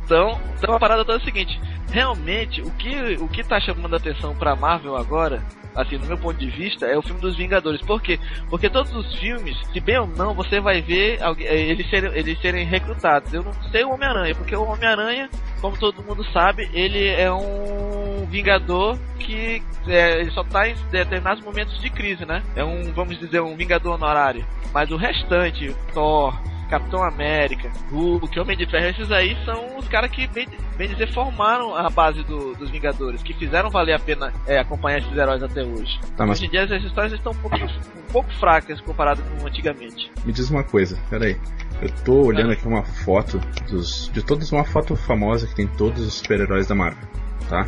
[0.06, 3.94] Então, então a parada toda é o seguinte, realmente o que o que tá chamando
[3.94, 5.42] a atenção pra Marvel agora,
[5.74, 7.80] assim, no meu ponto de vista, é o filme dos Vingadores.
[7.80, 8.16] Por quê?
[8.48, 12.12] Porque todos os filmes, se bem ou não, você vai ver alguém- eh, eles serem
[12.14, 13.34] eles serem recrutados.
[13.34, 15.28] Eu não sei o Homem-Aranha, porque o Homem-Aranha,
[15.60, 21.42] como todo mundo sabe, ele é um Vingador que é, ele só tá em determinados
[21.42, 22.42] momentos de crise, né?
[22.54, 24.46] É um, vamos dizer, um Vingador honorário.
[24.72, 30.10] Mas o restante, Thor, Capitão América, Hulk, Homem de Ferro, esses aí são os caras
[30.10, 34.32] que, bem, bem dizer, formaram a base do- dos Vingadores, que fizeram valer a pena
[34.46, 35.98] é, acompanhar esses heróis até hoje.
[36.16, 39.46] Tá, mas Hoje em dia essas histórias estão um pouco, um pouco fracas comparado com
[39.46, 40.10] antigamente.
[40.24, 41.36] me diz uma coisa, peraí.
[41.80, 43.38] Eu tô olhando aqui uma foto
[43.70, 47.06] dos, de todos, uma foto famosa que tem todos os super-heróis da Marvel,
[47.48, 47.66] tá?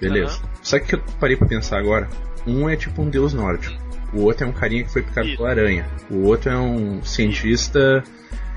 [0.00, 0.40] Beleza.
[0.42, 0.48] Uhum.
[0.62, 2.08] Só que eu parei pra pensar agora.
[2.46, 3.76] Um é tipo um deus nórdico.
[4.12, 5.36] O outro é um carinha que foi picado Isso.
[5.36, 5.86] pela aranha.
[6.10, 8.02] O outro é um cientista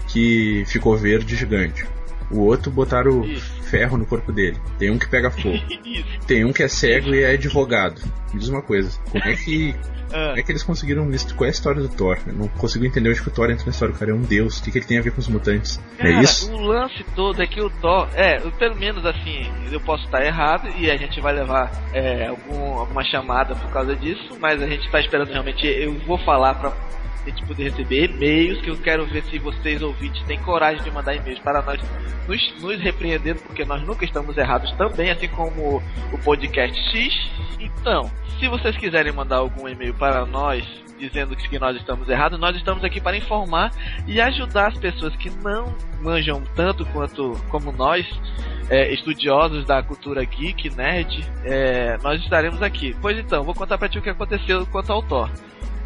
[0.07, 1.85] que ficou verde gigante.
[2.31, 3.63] O outro botaram Isso.
[3.63, 4.57] ferro no corpo dele.
[4.77, 5.57] Tem um que pega fogo.
[6.27, 8.01] Tem um que é cego e é advogado.
[8.33, 9.75] Me diz uma coisa, como é que.
[10.11, 10.29] Ah.
[10.29, 12.17] Como é que eles conseguiram Qual é a história do Thor?
[12.25, 13.93] Eu não consigo entender onde que o Thor entra na história.
[13.93, 14.59] O cara é um deus.
[14.59, 15.79] O que, que ele tem a ver com os mutantes?
[15.99, 16.51] É cara, é isso?
[16.51, 18.09] O lance todo é que o Thor.
[18.15, 22.79] É, pelo menos assim, eu posso estar errado e a gente vai levar é, algum,
[22.79, 25.67] alguma chamada por causa disso, mas a gente está esperando realmente.
[25.67, 26.73] Eu vou falar pra
[27.29, 31.15] gente poder receber e-mails, que eu quero ver se vocês ouvintes têm coragem de mandar
[31.15, 31.79] e-mails para nós
[32.27, 37.13] nos, nos repreendendo, porque nós nunca estamos errados também, assim como o podcast X.
[37.59, 40.65] Então, se vocês quiserem mandar algum e-mail para nós,
[40.99, 43.71] dizendo que nós estamos errados, nós estamos aqui para informar
[44.05, 48.05] e ajudar as pessoas que não manjam tanto quanto como nós,
[48.69, 52.95] é, estudiosos da cultura geek, nerd, é, nós estaremos aqui.
[53.01, 55.29] Pois então, vou contar para ti o que aconteceu quanto ao Thor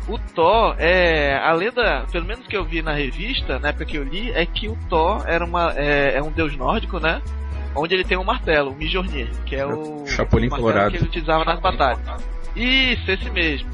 [0.07, 3.97] o Thor, é, a lenda, pelo menos que eu vi na revista, na época que
[3.97, 7.21] eu li, é que o Thor era uma, é, é um deus nórdico, né?
[7.75, 10.91] Onde ele tem um martelo, o Mjolnir, que é o, Chapolin o Colorado.
[10.91, 11.99] que ele utilizava nas batalhas.
[12.55, 13.69] Isso, esse mesmo.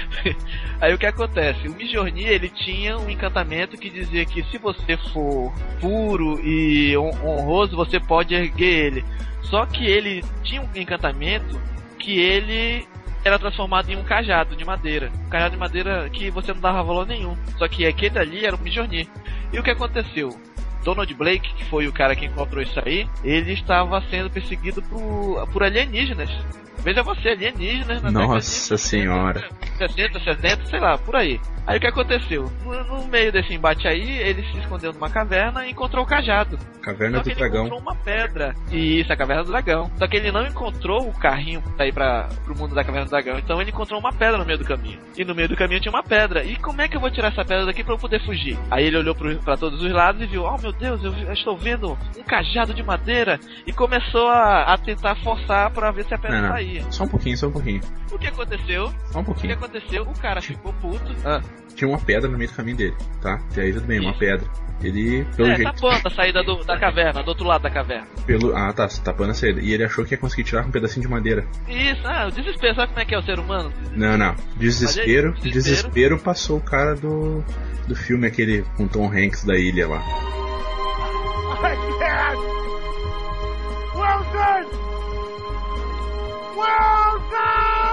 [0.80, 1.68] Aí o que acontece?
[1.68, 7.76] O Mjolnir ele tinha um encantamento que dizia que se você for puro e honroso,
[7.76, 9.04] você pode erguer ele.
[9.42, 11.60] Só que ele tinha um encantamento
[11.98, 12.86] que ele
[13.26, 15.10] era transformado em um cajado de madeira.
[15.26, 17.36] Um cajado de madeira que você não dava valor nenhum.
[17.58, 19.08] Só que aquele ali era o Mjolnir.
[19.52, 20.38] E o que aconteceu?
[20.84, 25.48] Donald Blake, que foi o cara que encontrou isso aí, ele estava sendo perseguido por,
[25.48, 26.30] por alienígenas.
[26.86, 29.50] Veja você, alienígenas na Nossa senhora.
[29.76, 31.40] 60, 70, sei lá, por aí.
[31.66, 32.44] Aí o que aconteceu?
[32.64, 36.56] No, no, meio desse embate aí, ele se escondeu numa caverna e encontrou o cajado.
[36.80, 37.66] Caverna Só do Dragão.
[37.66, 38.54] Ele encontrou uma pedra.
[38.70, 39.90] Isso, a Caverna do Dragão.
[39.98, 43.10] Só que ele não encontrou o carrinho pra ir pra, pro mundo da Caverna do
[43.10, 43.38] Dragão.
[43.40, 45.00] Então ele encontrou uma pedra no meio do caminho.
[45.18, 46.44] E no meio do caminho tinha uma pedra.
[46.44, 48.56] E como é que eu vou tirar essa pedra daqui pra eu poder fugir?
[48.70, 51.32] Aí ele olhou pro, pra todos os lados e viu: Oh meu Deus, eu, eu
[51.32, 53.40] estou vendo um cajado de madeira.
[53.66, 56.54] E começou a, a tentar forçar pra ver se a pedra não, não.
[56.90, 57.80] Só um pouquinho, só um pouquinho.
[58.10, 58.92] O que aconteceu?
[59.10, 59.54] Só um pouquinho.
[59.54, 60.02] O que aconteceu?
[60.02, 61.14] O cara ficou puto.
[61.24, 61.40] Ah
[61.76, 63.38] tinha uma pedra no meio do caminho dele, tá?
[63.54, 64.48] E aí tudo bem, uma pedra.
[64.82, 65.72] Ele, pelo é, jeito.
[65.72, 68.06] tapando a saída do, da caverna, do outro lado da caverna.
[68.26, 69.60] Pelo, ah, tá, tapando a saída.
[69.60, 71.46] E ele achou que ia conseguir tirar com um pedacinho de madeira.
[71.68, 73.72] Isso, ah, o desespero, sabe como é que é o ser humano?
[73.92, 74.34] Não, não.
[74.56, 77.42] Desespero, desespero, desespero passou o cara do,
[77.86, 80.02] do filme aquele com Tom Hanks da ilha lá.
[83.94, 84.85] Wilson!
[86.56, 87.85] Wilson!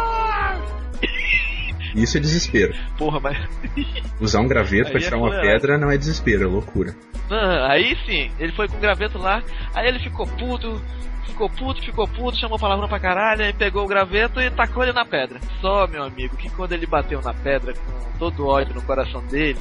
[1.96, 2.74] Isso é desespero.
[2.98, 3.38] Porra, mas.
[4.20, 6.96] Usar um graveto pra tirar é uma pedra não é desespero, é loucura.
[7.30, 9.42] Ah, aí sim, ele foi com o graveto lá,
[9.74, 10.82] aí ele ficou puto,
[11.26, 14.94] ficou puto, ficou puto, chamou palavrão pra caralho, aí pegou o graveto e tacou ele
[14.94, 15.40] na pedra.
[15.62, 19.24] Só, meu amigo, que quando ele bateu na pedra com todo o ódio no coração
[19.28, 19.60] dele,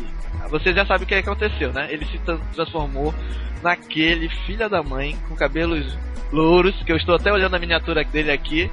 [0.50, 1.88] você já sabe o que aconteceu, né?
[1.90, 2.18] Ele se
[2.54, 3.14] transformou
[3.62, 5.96] naquele filho da mãe com cabelos
[6.32, 8.70] louros, que eu estou até olhando a miniatura dele aqui,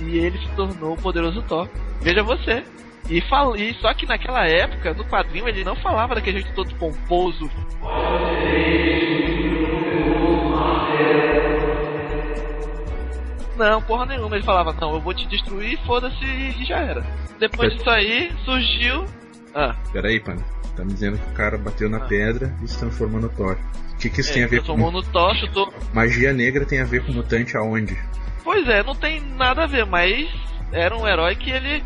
[0.00, 1.68] e ele se tornou o poderoso Thor.
[2.00, 2.62] Veja você,
[3.10, 3.56] e, fal...
[3.56, 7.50] e só que naquela época, no quadrinho, ele não falava daquele jeito todo pomposo.
[13.56, 14.36] Não, porra nenhuma.
[14.36, 17.04] Ele falava, não, eu vou te destruir, foda-se, e já era.
[17.38, 19.04] Depois disso aí, surgiu.
[19.54, 19.74] Ah.
[19.92, 20.36] Peraí, pai.
[20.76, 22.06] Tá me dizendo que o cara bateu na ah.
[22.06, 23.58] pedra e se transformou no Thor.
[23.92, 24.90] O que, que isso é, tem a ver com.
[24.90, 25.74] no Thor, chutou...
[25.92, 27.98] Magia negra tem a ver com mutante aonde?
[28.42, 30.26] Pois é, não tem nada a ver, mas
[30.72, 31.82] era um herói que ele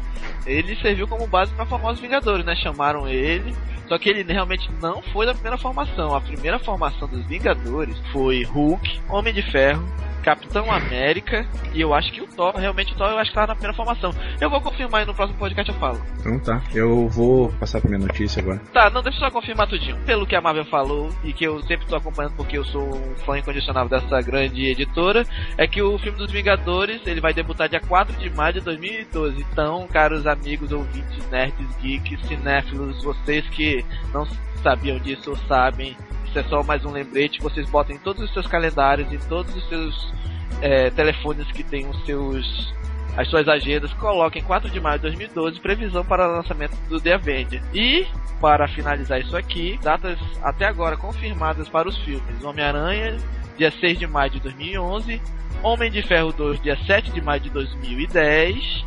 [0.47, 2.55] ele serviu como base para famosos Vingadores, né?
[2.57, 3.55] Chamaram ele.
[3.89, 6.15] Só que ele realmente não foi da primeira formação.
[6.15, 9.87] A primeira formação dos Vingadores foi Hulk, Homem de Ferro,
[10.25, 13.49] Capitão América e eu acho que o Thor, realmente o Thor, eu acho que tava
[13.49, 14.11] na primeira formação.
[14.41, 16.01] Eu vou confirmar e no próximo podcast eu falo.
[16.19, 18.59] Então tá, eu vou passar pra minha notícia agora.
[18.73, 19.97] Tá, não, deixa eu só confirmar tudinho.
[20.07, 23.15] Pelo que a Marvel falou e que eu sempre tô acompanhando porque eu sou um
[23.27, 25.27] fã incondicional dessa grande editora,
[25.59, 29.45] é que o filme dos Vingadores, ele vai debutar dia 4 de maio de 2012.
[29.53, 34.27] Então, caros amigos, ouvintes, nerds, geeks, cinéfilos, vocês que não
[34.63, 35.95] sabiam disso ou sabem,
[36.35, 37.41] isso é só mais um lembrete.
[37.41, 40.13] Vocês botem em todos os seus calendários, em todos os seus
[40.61, 42.75] é, telefones que tem os seus
[43.17, 47.13] as suas agendas, coloquem 4 de maio de 2012, previsão para o lançamento do The
[47.13, 47.63] Avenger.
[47.73, 48.09] E,
[48.41, 53.17] para finalizar isso aqui, datas até agora confirmadas para os filmes: Homem-Aranha,
[53.57, 55.23] dia 6 de maio de 2011,
[55.63, 58.85] Homem de Ferro 2, dia 7 de maio de 2010,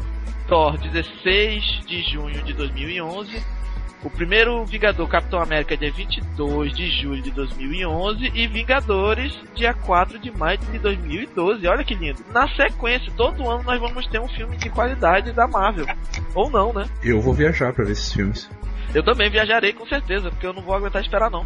[0.50, 3.42] Thor, 16 de junho de 2011,
[4.04, 10.20] O primeiro Vingador Capitão América dia 22 de julho de 2011 e Vingadores dia 4
[10.20, 11.68] de maio de 2012.
[11.68, 12.24] Olha que lindo.
[12.32, 15.88] Na sequência, todo ano nós vamos ter um filme de qualidade da Marvel.
[16.36, 16.86] Ou não, né?
[17.04, 18.50] Eu vou viajar para ver esses filmes.
[18.94, 21.44] Eu também viajarei com certeza, porque eu não vou aguentar esperar não.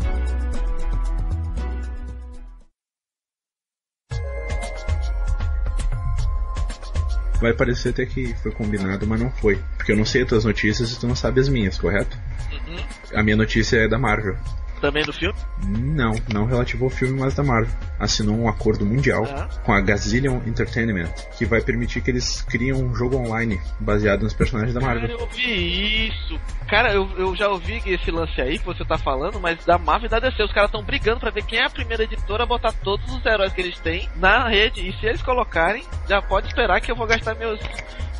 [7.41, 9.59] Vai parecer até que foi combinado, mas não foi.
[9.75, 12.15] Porque eu não sei as tuas notícias e tu não sabe as minhas, correto?
[12.51, 12.77] Uhum.
[13.15, 14.37] A minha notícia é da Marvel.
[14.81, 15.37] Também do filme?
[15.63, 17.71] Não, não relativo ao filme, mas da Marvel.
[17.99, 19.47] Assinou um acordo mundial Ah.
[19.63, 24.33] com a Gazillion Entertainment, que vai permitir que eles criem um jogo online baseado nos
[24.33, 25.15] personagens da Cara, Marvel.
[25.17, 26.39] eu ouvi isso.
[26.67, 30.07] Cara, eu, eu já ouvi esse lance aí que você tá falando, mas da Marvel
[30.07, 32.47] e da DC, os caras estão brigando pra ver quem é a primeira editora a
[32.47, 34.87] botar todos os heróis que eles têm na rede.
[34.87, 37.59] E se eles colocarem, já pode esperar que eu vou gastar meus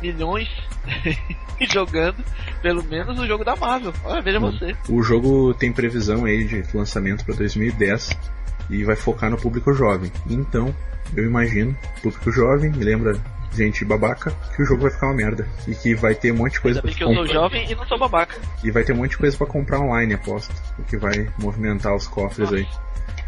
[0.00, 0.48] milhões
[1.70, 2.24] jogando
[2.60, 3.92] pelo menos o jogo da Marvel.
[4.04, 4.76] Olha, veja você.
[4.88, 8.16] O jogo tem previsão aí de lançamento para 2010
[8.70, 10.10] e vai focar no público jovem.
[10.28, 10.74] Então,
[11.16, 13.20] eu imagino, público jovem, me lembra
[13.54, 15.46] gente babaca, que o jogo vai ficar uma merda.
[15.68, 17.34] E que vai ter um monte de coisa Ainda pra que eu sou comprar.
[17.34, 18.40] jovem e não sou babaca.
[18.64, 20.54] E vai ter um monte de coisa pra comprar online, aposto.
[20.78, 22.66] O que vai movimentar os cofres aí.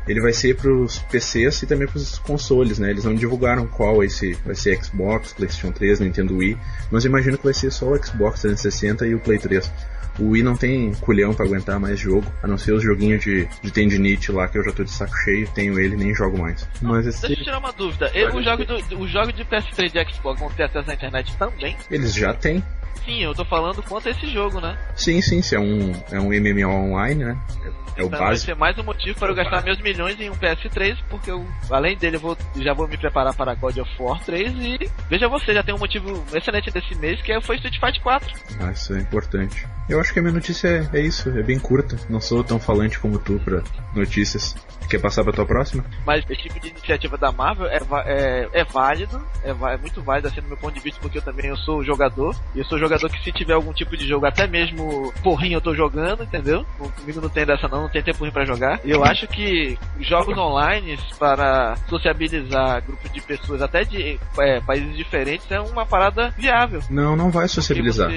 [0.07, 2.91] Ele vai ser pros PCs e também pros consoles, né?
[2.91, 6.59] Eles não divulgaram qual esse vai ser Xbox, PlayStation 3, Nintendo Wii,
[6.91, 9.71] mas eu imagino que vai ser só o Xbox 360 e o Play 3.
[10.19, 13.49] O Wii não tem culhão pra aguentar mais jogo, a não ser os joguinhos de,
[13.61, 16.69] de tendinite lá que eu já tô de saco cheio, tenho ele nem jogo mais.
[16.81, 18.11] Mas Deixa eu esse, tirar uma dúvida.
[18.33, 21.77] Os jogos do, os jogos de PS3 e Xbox vão ter acesso à internet também?
[21.91, 22.63] eles já têm.
[23.05, 24.79] Sim, eu tô falando quanto a esse jogo, né?
[24.97, 27.39] Sim, sim, se é um, é um MMO online, né?
[27.65, 27.69] É,
[28.01, 28.47] é o Então vai básico.
[28.47, 31.97] ser mais um motivo para eu gastar meus milhões em um PS3, porque eu, além
[31.97, 35.53] dele, eu vou, já vou me preparar para God of War 3 e veja você,
[35.53, 38.33] já tem um motivo excelente desse mês que é- foi Street Fighter 4.
[38.61, 39.67] Ah, isso é importante.
[39.89, 41.97] Eu acho que a minha notícia é, é isso, é bem curta.
[42.09, 43.63] Não sou tão falante como tu pra
[43.95, 44.55] notícias.
[44.89, 45.85] Quer passar pra tua próxima?
[46.07, 50.29] Mas esse tipo de iniciativa da Marvel é, é, é válido, é, é muito válido
[50.29, 52.79] assim do meu ponto de vista, porque eu também eu sou jogador, e eu sou
[52.85, 56.65] jogador que se tiver algum tipo de jogo, até mesmo porrinho eu tô jogando, entendeu?
[56.79, 58.81] Comigo não tem dessa não, não tem tempo ruim pra jogar.
[58.85, 64.97] E eu acho que jogos online para sociabilizar grupos de pessoas, até de é, países
[64.97, 66.81] diferentes, é uma parada viável.
[66.91, 68.11] Não, não vai sociabilizar.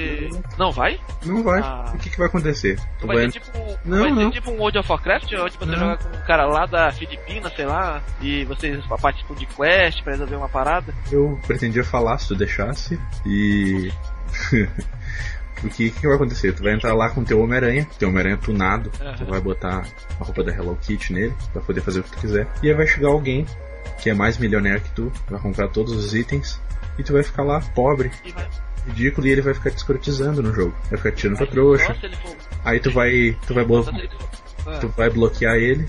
[0.57, 0.99] Não vai?
[1.25, 1.61] Não vai.
[1.61, 1.91] Ah.
[1.93, 2.79] O que, que vai acontecer?
[3.01, 4.31] Vai ser tipo, Não, vai não.
[4.31, 5.77] ser tipo um World of Warcraft, onde você Não.
[5.77, 10.13] joga com um cara lá da Filipina, sei lá, e vocês participam de quest pra
[10.13, 10.93] resolver uma parada.
[11.11, 13.91] Eu pretendia falar se tu deixasse e.
[15.63, 16.53] O que, que vai acontecer?
[16.53, 19.15] Tu vai entrar lá com teu Homem-Aranha, teu Homem-Aranha tunado, Aham.
[19.15, 19.87] tu vai botar
[20.19, 22.47] a roupa da Hello Kitty nele, pra poder fazer o que tu quiser.
[22.61, 23.43] E aí vai chegar alguém
[23.99, 26.61] que é mais milionário que tu, vai comprar todos os itens,
[26.99, 28.47] e tu vai ficar lá pobre, E vai.
[28.85, 30.75] ridículo, e ele vai ficar te escrotizando no jogo.
[30.91, 31.95] Vai ficar tirando pra trouxa.
[32.63, 33.35] Aí tu vai.
[33.47, 33.83] Tu vai, blo-
[34.79, 35.87] tu vai bloquear ele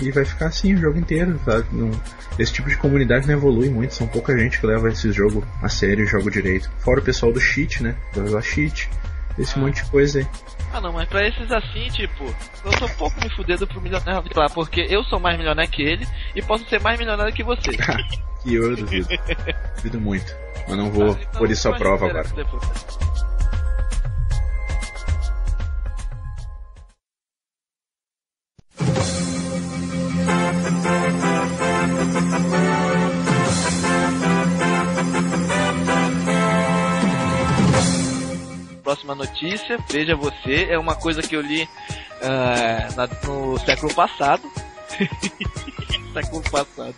[0.00, 1.66] e vai ficar assim o jogo inteiro, sabe?
[1.72, 1.90] Não-
[2.38, 5.68] esse tipo de comunidade não evolui muito, são pouca gente que leva esse jogo a
[5.68, 6.70] sério e joga direito.
[6.80, 7.94] Fora o pessoal do cheat, né?
[8.16, 8.90] Usar cheat,
[9.38, 9.60] esse Ah.
[9.62, 10.26] monte de coisa aí.
[10.72, 12.24] Ah não, mas pra esses assim, tipo,
[12.64, 15.70] eu tô um pouco me fudendo pro milionário de lá, porque eu sou mais milionário
[15.70, 17.70] que ele e posso ser mais milionário que você.
[18.42, 19.08] Que eu duvido.
[19.76, 20.32] duvido muito.
[20.68, 22.28] Mas não vou Ah, então pôr isso à prova agora.
[22.28, 22.62] depois.
[38.96, 41.68] Próxima notícia, veja você, é uma coisa que eu li
[42.22, 44.42] ah, na- no século passado.
[46.14, 46.94] século passado.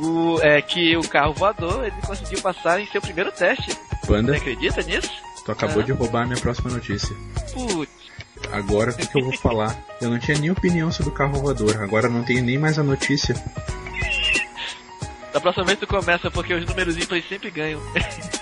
[0.00, 3.76] O, é que o carro voador ele conseguiu passar em seu primeiro teste.
[4.06, 5.10] Panda, Você acredita nisso?
[5.44, 5.84] tu acabou Ah.
[5.84, 7.16] de roubar a minha próxima notícia.
[7.52, 7.90] Putz,
[8.52, 9.76] Agora o que, que eu vou falar?
[10.00, 12.84] Eu não tinha nem opinião sobre o carro voador, agora não tenho nem mais a
[12.84, 13.34] notícia.
[15.32, 17.80] da próxima vez tu começa porque os números ímpares sempre ganham.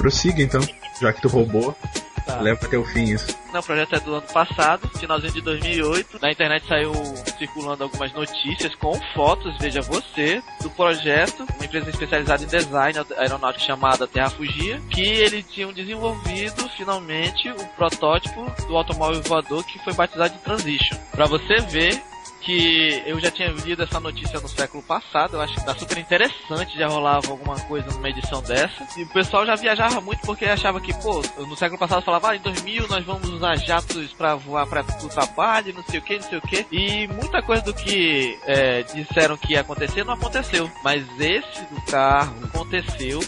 [0.00, 0.62] Prossiga então,
[0.98, 1.76] já que tu roubou,
[2.24, 2.40] Tá.
[2.40, 3.36] leva até o fim isso.
[3.52, 6.18] Não, o projeto é do ano passado, finalzinho de 2008.
[6.20, 6.92] Na internet saiu
[7.38, 13.64] circulando algumas notícias com fotos, veja você, do projeto, uma empresa especializada em design aeronáutico
[13.64, 19.92] chamada Terra Fugia, que eles tinham desenvolvido finalmente o protótipo do automóvel voador que foi
[19.92, 20.96] batizado de Transition.
[21.12, 22.00] Pra você ver
[22.40, 25.98] que eu já tinha lido essa notícia no século passado, eu acho que tá super
[25.98, 28.86] interessante, já rolava alguma coisa numa edição dessa.
[28.96, 32.36] E o pessoal já viajava muito porque achava que, pô, no século passado falava, ah,
[32.36, 36.16] em 2000 nós vamos usar jatos pra voar pra o trabalho, não sei o que,
[36.16, 36.66] não sei o que.
[36.72, 40.70] E muita coisa do que é, disseram que ia acontecer não aconteceu.
[40.82, 43.20] Mas esse do carro aconteceu.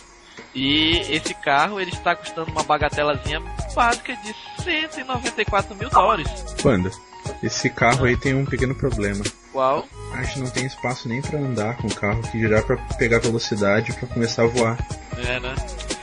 [0.55, 3.41] E esse carro ele está custando uma bagatelazinha
[3.75, 6.29] básica de 194 mil dólares.
[6.63, 6.91] Panda,
[7.43, 9.25] esse carro aí tem um pequeno problema.
[9.53, 9.87] Qual?
[10.15, 13.19] A gente não tem espaço nem para andar com o carro, que dirá para pegar
[13.19, 14.79] velocidade para começar a voar.
[15.19, 15.55] É, né?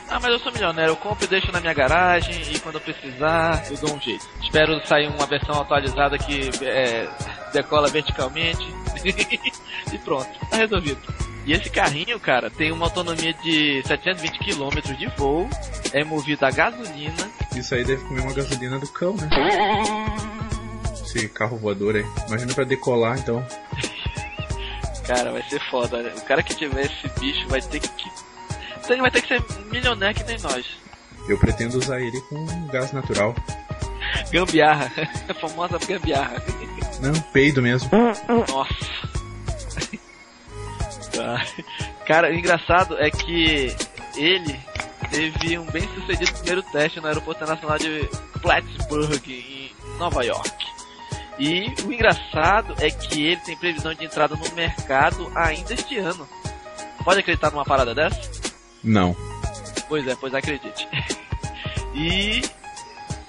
[0.08, 2.80] Ah, mas eu sou milionário, eu compro e deixo na minha garagem e quando eu
[2.80, 4.28] precisar eu dou um jeito.
[4.42, 7.08] Espero sair uma versão atualizada que é,
[7.52, 8.66] decola verticalmente
[9.92, 11.00] e pronto, tá resolvido.
[11.46, 15.48] E esse carrinho, cara, tem uma autonomia de 720 km de voo,
[15.92, 17.30] é movido a gasolina.
[17.56, 19.28] Isso aí deve comer uma gasolina do cão, né?
[21.14, 22.06] Esse carro voador aí.
[22.28, 23.44] Imagina pra decolar, então.
[25.06, 26.02] cara, vai ser foda.
[26.02, 26.12] Né?
[26.16, 28.10] O cara que tiver esse bicho vai ter que.
[28.96, 30.66] Vai ter que ser milionário que nem nós.
[31.28, 33.34] Eu pretendo usar ele com gás natural.
[34.32, 34.90] Gambiarra.
[35.28, 36.42] A famosa gambiarra.
[37.00, 37.88] Não, peido mesmo.
[38.48, 38.74] Nossa.
[41.12, 41.46] Tá.
[42.06, 43.74] Cara, o engraçado é que
[44.16, 44.58] ele
[45.10, 48.08] teve um bem sucedido primeiro teste no Aeroporto Internacional de
[48.40, 50.59] Plattsburgh, em Nova York.
[51.40, 56.28] E o engraçado é que ele tem previsão de entrada no mercado ainda este ano.
[57.02, 58.20] Pode acreditar numa parada dessa?
[58.84, 59.16] Não.
[59.88, 60.86] Pois é, pois acredite.
[61.96, 62.42] e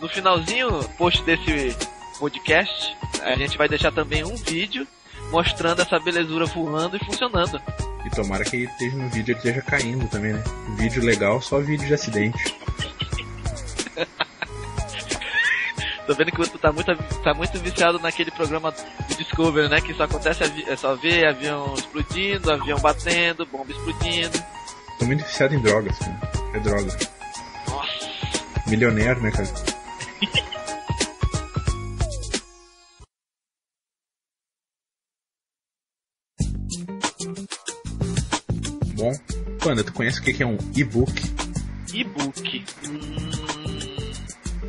[0.01, 1.73] no finalzinho post desse
[2.19, 4.85] podcast, a gente vai deixar também um vídeo
[5.31, 7.61] mostrando essa belezura voando e funcionando.
[8.05, 10.43] E tomara que esteja no vídeo ele esteja caindo também, né?
[10.75, 12.55] Vídeo legal, só vídeo de acidente.
[16.11, 16.93] Tô vendo que tu tá muito,
[17.23, 18.73] tá muito viciado naquele programa
[19.07, 19.79] de Discovery, né?
[19.79, 24.37] Que só acontece, é só ver avião explodindo, avião batendo, bomba explodindo.
[24.99, 26.19] Tô muito viciado em drogas, cara.
[26.53, 26.97] É droga.
[27.69, 28.09] Nossa.
[28.67, 29.47] Milionário, né, cara?
[38.95, 39.13] Bom,
[39.63, 41.13] Panda, tu conhece o que é um e-book?
[41.93, 42.65] E-book?
[42.85, 44.11] Hum...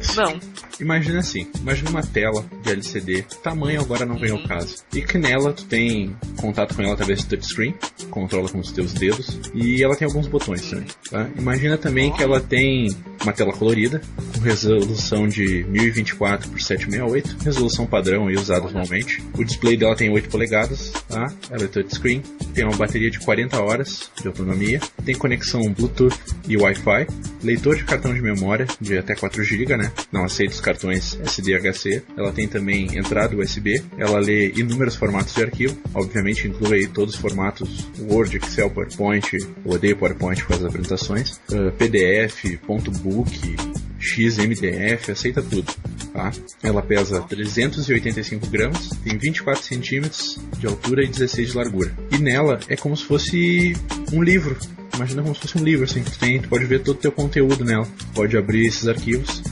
[0.15, 0.52] Não.
[0.81, 4.77] Imagina assim, imagina uma tela de LCD, tamanho agora não vem ao caso.
[4.93, 7.75] E que nela tu tem contato com ela através do touchscreen,
[8.11, 10.87] controla com os teus dedos, e ela tem alguns botões também.
[11.11, 11.29] Tá?
[11.37, 12.89] Imagina também que ela tem
[13.23, 14.01] uma tela colorida,
[14.35, 19.23] com resolução de 1024 por 768, resolução padrão e usada normalmente.
[19.39, 21.33] O display dela tem 8 polegadas, tá?
[21.51, 22.23] Ela é touchscreen,
[22.55, 26.19] tem uma bateria de 40 horas de autonomia, tem conexão Bluetooth
[26.49, 27.07] e Wi-Fi,
[27.43, 29.93] leitor de cartão de memória de até 4 GB, né?
[30.11, 32.03] Não aceita cartões SDHC.
[32.17, 33.83] Ela tem também entrada USB.
[33.99, 35.77] Ela lê inúmeros formatos de arquivo.
[35.95, 39.33] Obviamente inclui todos os formatos Word, Excel, PowerPoint.
[39.35, 41.41] Eu odeio PowerPoint com as apresentações.
[41.51, 42.59] Uh, PDF,
[43.03, 43.57] .book,
[43.99, 45.73] XMDF, aceita tudo.
[46.13, 46.31] Tá?
[46.63, 51.93] Ela pesa 385 gramas, tem 24 centímetros de altura e 16 de largura.
[52.11, 53.75] E nela é como se fosse
[54.13, 54.57] um livro
[54.95, 57.13] imagina como se fosse um livro, assim, tu, tem, tu pode ver todo o teu
[57.13, 57.87] conteúdo nela.
[58.15, 59.43] Pode abrir esses arquivos,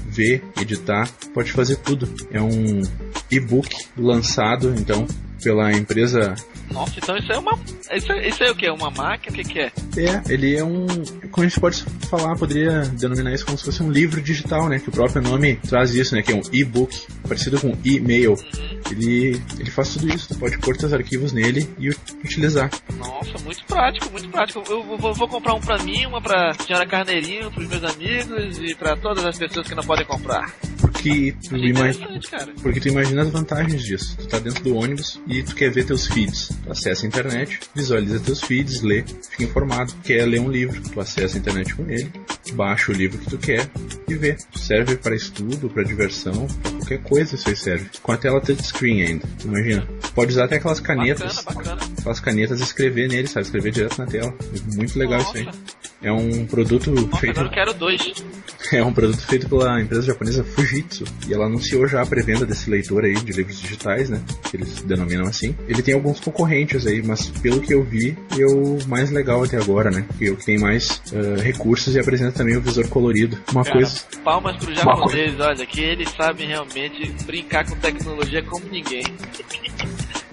[0.61, 2.09] editar, pode fazer tudo.
[2.31, 2.83] É um
[3.31, 5.07] e-book lançado, então,
[5.43, 6.35] pela empresa
[6.73, 7.59] nossa, então isso é uma.
[7.93, 8.71] Isso, é, isso é o que?
[8.71, 9.37] Uma máquina?
[9.37, 9.73] O que, que é?
[9.97, 10.87] É, ele é um.
[11.31, 14.79] Como a gente pode falar, poderia denominar isso como se fosse um livro digital, né?
[14.79, 16.23] Que o próprio nome traz isso, né?
[16.23, 18.33] Que é um e-book, parecido com e-mail.
[18.33, 18.81] Uhum.
[18.91, 21.89] Ele, ele faz tudo isso, tu pode pôr teus arquivos nele e
[22.25, 22.71] utilizar.
[22.97, 24.63] Nossa, muito prático, muito prático.
[24.69, 28.75] Eu vou, vou comprar um pra mim, uma pra senhora Carneirinho, pros meus amigos e
[28.77, 30.55] pra todas as pessoas que não podem comprar.
[30.81, 32.21] Porque tu, imagina,
[32.63, 34.17] porque tu imagina as vantagens disso.
[34.17, 36.51] Tu tá dentro do ônibus e tu quer ver teus feeds.
[36.63, 39.93] Tu acessa a internet, visualiza teus feeds, lê, fica informado.
[40.03, 42.11] Quer ler um livro, tu acessa a internet com ele,
[42.53, 43.69] baixa o livro que tu quer
[44.09, 44.37] e vê.
[44.55, 47.91] Serve para estudo, para diversão, pra qualquer coisa isso aí serve.
[48.03, 49.29] Com a tela touchscreen ainda.
[49.45, 49.87] Imagina.
[50.15, 51.45] Pode usar até aquelas canetas.
[51.45, 51.93] Bacana, bacana.
[51.99, 53.47] Aquelas canetas e escrever nele, sabe?
[53.47, 54.35] Escrever direto na tela.
[54.75, 55.39] Muito legal Nossa.
[55.39, 55.55] isso aí.
[56.03, 57.41] É um produto Nossa, feito.
[57.41, 58.01] Eu quero dois.
[58.73, 61.05] É um produto feito pela empresa japonesa Fujitsu.
[61.27, 64.23] E ela anunciou já a pré-venda desse leitor aí de livros digitais, né?
[64.49, 65.57] Que eles denominam assim.
[65.67, 69.57] Ele tem alguns concorrentes aí, mas pelo que eu vi, é o mais legal até
[69.57, 70.07] agora, né?
[70.17, 73.39] Que é o que tem mais uh, recursos e apresenta também o visor colorido.
[73.53, 74.03] Uma Cara, coisa.
[74.25, 79.05] Palmas pro japonês, olha, que eles sabem realmente brincar com tecnologia como ninguém.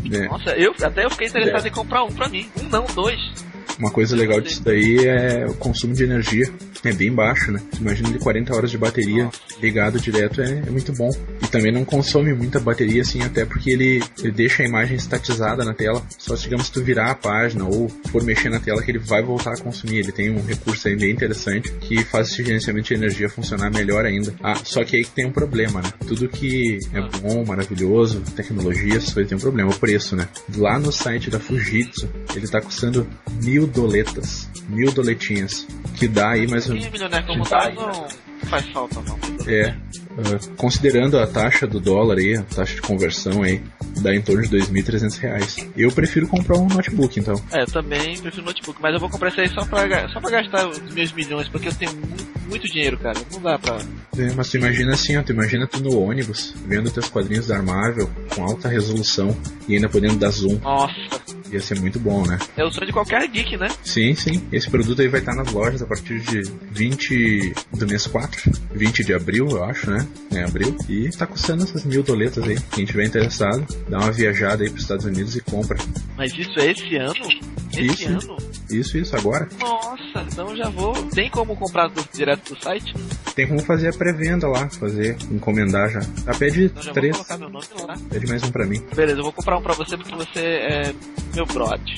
[0.10, 0.28] É.
[0.30, 1.68] Nossa, eu até eu fiquei interessado é.
[1.68, 2.50] em comprar um pra mim.
[2.62, 3.20] Um não, dois.
[3.80, 6.50] Uma coisa legal disso daí é o consumo de energia.
[6.84, 7.62] É bem baixo, né?
[7.80, 9.30] Imagina ele 40 horas de bateria
[9.62, 11.10] ligado direto é, é, muito bom.
[11.42, 15.64] E também não consome muita bateria, assim, até porque ele, ele deixa a imagem estatizada
[15.64, 16.02] na tela.
[16.18, 19.22] Só se, digamos, tu virar a página ou for mexer na tela que ele vai
[19.22, 20.00] voltar a consumir.
[20.00, 24.06] Ele tem um recurso aí bem interessante que faz esse gerenciamento de energia funcionar melhor
[24.06, 24.34] ainda.
[24.42, 25.92] Ah, só que aí tem um problema, né?
[26.08, 30.28] Tudo que é bom, maravilhoso, tecnologia, essas coisas tem um problema, o preço, né?
[30.56, 33.08] Lá no site da Fujitsu, ele tá custando
[33.44, 34.50] mil doletas.
[34.70, 35.68] mil doletinhas.
[35.96, 39.18] Que dá aí mais Quem é milionário como nós não faz falta não.
[39.48, 43.62] É, uh, considerando a taxa do dólar aí, a taxa de conversão aí,
[44.02, 45.68] dá em torno de 2.300 reais.
[45.76, 47.36] Eu prefiro comprar um notebook, então.
[47.52, 50.30] É, eu também prefiro notebook, mas eu vou comprar isso aí só pra, só pra
[50.30, 53.20] gastar os meus milhões, porque eu tenho muito, muito dinheiro, cara.
[53.32, 53.78] Não dá pra...
[54.18, 57.62] É, mas tu imagina assim, ó, tu imagina tu no ônibus, vendo teus quadrinhos da
[57.62, 59.36] Marvel com alta resolução
[59.68, 60.58] e ainda podendo dar zoom.
[60.60, 60.94] Nossa,
[61.52, 62.38] Ia ser muito bom, né?
[62.56, 63.68] é o sonho de qualquer geek, né?
[63.84, 64.48] Sim, sim.
[64.52, 66.42] Esse produto aí vai estar nas lojas a partir de
[66.72, 70.06] 20 do mês 4, 20 de abril, eu acho, né?
[70.34, 70.76] É abril.
[70.90, 72.58] E tá custando essas mil doletas aí.
[72.72, 75.78] Quem tiver interessado, dá uma viajada aí pros Estados Unidos e compra.
[76.18, 77.14] Mas isso é esse ano?
[77.80, 78.32] Esse Isso.
[78.32, 78.38] ano?
[78.70, 79.48] Isso, isso, agora.
[79.60, 80.94] Nossa, então já vou.
[81.10, 82.94] Tem como comprar direto do site?
[83.36, 86.00] Tem como fazer a pré-venda lá, fazer, encomendar já.
[86.26, 87.96] Tá, pede Então já vou três, colocar meu nome lá.
[88.10, 88.82] pede mais um pra mim.
[88.96, 90.94] Beleza, eu vou comprar um pra você porque você é
[91.36, 91.96] meu brother.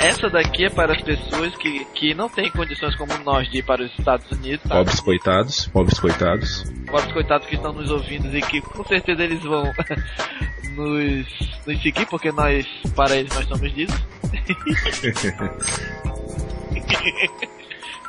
[0.00, 3.62] Essa daqui é para as pessoas que, que não têm condições como nós de ir
[3.62, 4.76] para os Estados Unidos, tá?
[4.76, 6.72] Pobres coitados, pobres coitados.
[6.90, 9.64] Pobres coitados que estão nos ouvindo e que com certeza eles vão
[10.74, 11.26] nos,
[11.66, 14.06] nos seguir, porque nós, para eles, nós somos disso.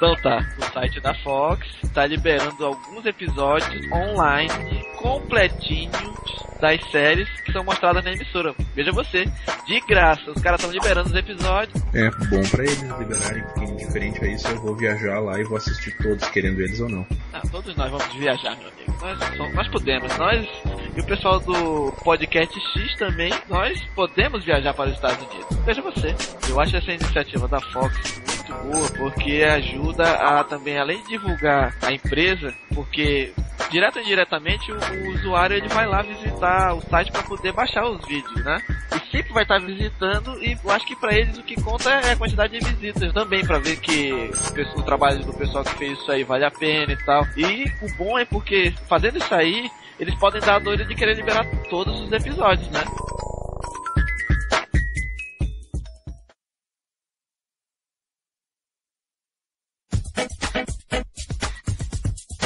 [0.01, 7.51] Então tá, o site da Fox tá liberando alguns episódios online completinhos das séries que
[7.51, 8.53] são mostradas na emissora.
[8.75, 9.25] Veja você,
[9.67, 11.83] de graça, os caras estão liberando os episódios.
[11.93, 15.57] É bom pra eles liberarem, porque indiferente a isso eu vou viajar lá e vou
[15.57, 17.05] assistir todos, querendo eles ou não.
[17.33, 18.95] Ah, todos nós vamos viajar, meu amigo.
[19.01, 20.47] Nós, somos- nós podemos, nós
[20.95, 25.57] e o pessoal do podcast X também, nós podemos viajar para os Estados Unidos.
[25.65, 26.15] Veja você,
[26.49, 31.75] eu acho essa iniciativa da Fox muito boa porque ajuda a também, além de divulgar
[31.81, 33.33] a empresa, porque
[33.69, 37.85] direto ou indiretamente o, o usuário ele vai lá visitar o site para poder baixar
[37.85, 38.61] os vídeos, né?
[38.95, 42.11] E sempre vai estar visitando e eu acho que para eles o que conta é
[42.11, 44.31] a quantidade de visitas também para ver que
[44.75, 47.25] o, trabalho do pessoal que fez isso aí vale a pena e tal.
[47.37, 51.15] E o bom é porque fazendo isso aí eles podem dar a doida de querer
[51.15, 52.83] liberar todos os episódios, né?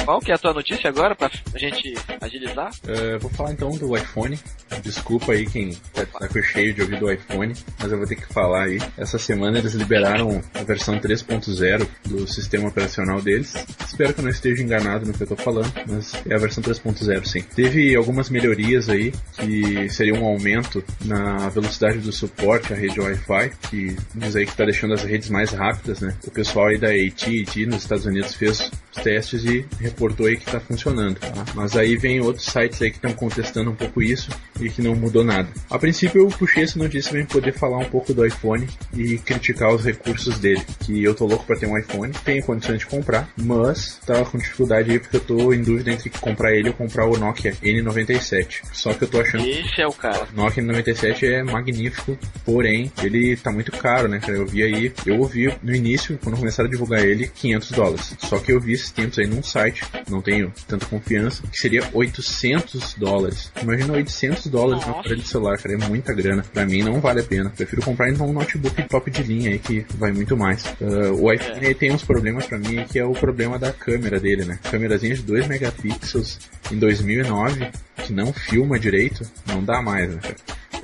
[0.05, 2.69] Qual que é a tua notícia agora pra gente agilizar?
[2.87, 4.39] É, vou falar então do iPhone.
[4.83, 8.15] Desculpa aí quem tá de saco cheio de ouvir do iPhone, mas eu vou ter
[8.15, 8.79] que falar aí.
[8.97, 13.55] Essa semana eles liberaram a versão 3.0 do sistema operacional deles.
[13.83, 16.63] Espero que eu não esteja enganado no que eu tô falando, mas é a versão
[16.63, 17.41] 3.0 sim.
[17.41, 23.51] Teve algumas melhorias aí, que seria um aumento na velocidade do suporte à rede Wi-Fi,
[23.71, 26.15] que diz aí que tá deixando as redes mais rápidas, né?
[26.27, 28.69] O pessoal aí da AT&T nos Estados Unidos fez
[29.01, 29.65] testes e
[29.95, 31.31] reportou aí que tá funcionando, tá?
[31.55, 34.29] Mas aí vem outros sites aí que estão contestando um pouco isso
[34.59, 35.47] e que não mudou nada.
[35.69, 39.73] A princípio eu puxei essa notícia para poder falar um pouco do iPhone e criticar
[39.73, 43.29] os recursos dele, que eu tô louco para ter um iPhone, tenho condições de comprar,
[43.37, 47.07] mas tava com dificuldade aí porque eu tô em dúvida entre comprar ele ou comprar
[47.07, 48.61] o Nokia N97.
[48.73, 50.27] Só que eu tô achando Esse é o cara.
[50.33, 54.19] Nokia N97 é magnífico, porém, ele tá muito caro, né?
[54.27, 58.15] Eu vi aí, eu ouvi no início, quando começaram a divulgar ele, 500 dólares.
[58.19, 61.83] Só que eu vi esses tempos aí num site, não tenho tanta confiança, que seria
[61.93, 63.51] 800 dólares.
[63.61, 64.99] Imagina 800 dólares no Nossa.
[64.99, 66.45] aparelho de celular, cara, é muita grana.
[66.53, 67.49] Pra mim não vale a pena.
[67.49, 70.65] Prefiro comprar então um notebook top de linha aí que vai muito mais.
[70.81, 74.19] Ah, o iPhone aí tem uns problemas pra mim, que é o problema da câmera
[74.19, 74.59] dele, né?
[74.69, 76.39] Câmerazinha de 2 megapixels
[76.71, 77.67] em 2009,
[78.03, 80.35] que não filma direito, não dá mais, né, cara?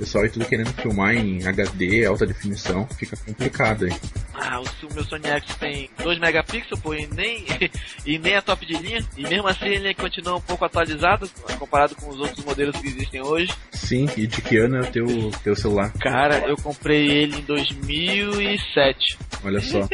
[0.02, 3.92] Pessoal aí tudo querendo filmar em HD, alta definição, fica complicado aí.
[4.34, 7.44] Ah, o, meu Sony X tem 2 megapixels, pô, e nem,
[8.04, 8.98] e nem é top de linha.
[9.16, 13.22] E mesmo assim ele continua um pouco atualizado comparado com os outros modelos que existem
[13.22, 13.54] hoje.
[13.70, 15.06] Sim, e de que ano é o teu,
[15.44, 15.92] teu celular?
[16.00, 19.18] Cara, eu comprei ele em 2007.
[19.44, 19.88] Olha só.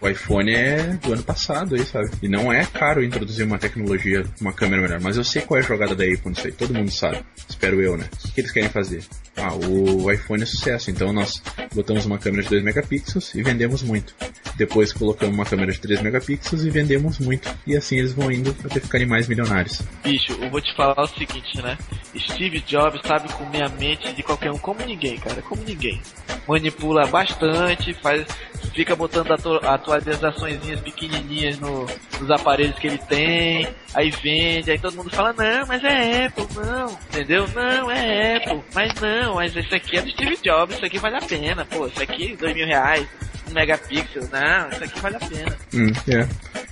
[0.00, 2.10] O iPhone é do ano passado aí, sabe?
[2.22, 5.00] E não é caro introduzir uma tecnologia, uma câmera melhor.
[5.00, 6.52] Mas eu sei qual é a jogada da Apple nisso aí.
[6.52, 7.24] Todo mundo sabe.
[7.48, 8.08] Espero eu, né?
[8.24, 9.02] O que eles querem fazer?
[9.40, 10.90] Ah, o iPhone é sucesso.
[10.90, 11.42] Então nós
[11.74, 14.14] botamos uma câmera de 2 megapixels e vendemos muito.
[14.56, 17.48] Depois colocamos uma câmera de 3 megapixels e vendemos muito.
[17.66, 19.82] E assim eles vão indo até ficarem mais milionários.
[20.02, 21.78] Bicho, eu vou te falar o seguinte, né?
[22.16, 26.00] Steve Jobs sabe comer a mente de qualquer um como ninguém, cara, como ninguém.
[26.46, 28.26] Manipula bastante, faz,
[28.74, 31.86] fica botando atu atualizações pequenininhas no,
[32.20, 36.46] nos aparelhos que ele tem, aí vende, aí todo mundo fala, não, mas é Apple,
[36.54, 37.46] não, entendeu?
[37.54, 41.16] Não, é Apple, mas não, mas esse aqui é do Steve Jobs, isso aqui vale
[41.16, 43.06] a pena, pô, isso aqui, dois mil reais,
[43.48, 45.56] um megapixel, não, isso aqui vale a pena.
[45.74, 46.28] Hum, é.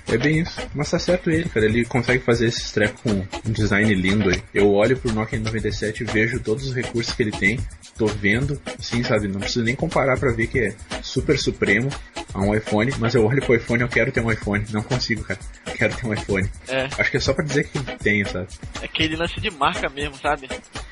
[0.08, 0.60] É bem isso.
[0.74, 1.66] Mas tá certo ele, cara.
[1.66, 4.42] Ele consegue fazer esse treco com um design lindo aí.
[4.54, 7.58] Eu olho pro Nokia 97 e vejo todos os recursos que ele tem.
[7.98, 9.26] Tô vendo, sim, sabe?
[9.26, 11.88] Não preciso nem comparar para ver que é super supremo
[12.32, 12.92] a um iPhone.
[12.98, 14.64] Mas eu olho pro iPhone eu quero ter um iPhone.
[14.70, 15.40] Não consigo, cara.
[15.76, 16.48] quero ter um iPhone.
[16.68, 16.88] É.
[16.98, 18.46] Acho que é só pra dizer que tenho, sabe?
[18.80, 20.48] É aquele lance de marca mesmo, sabe?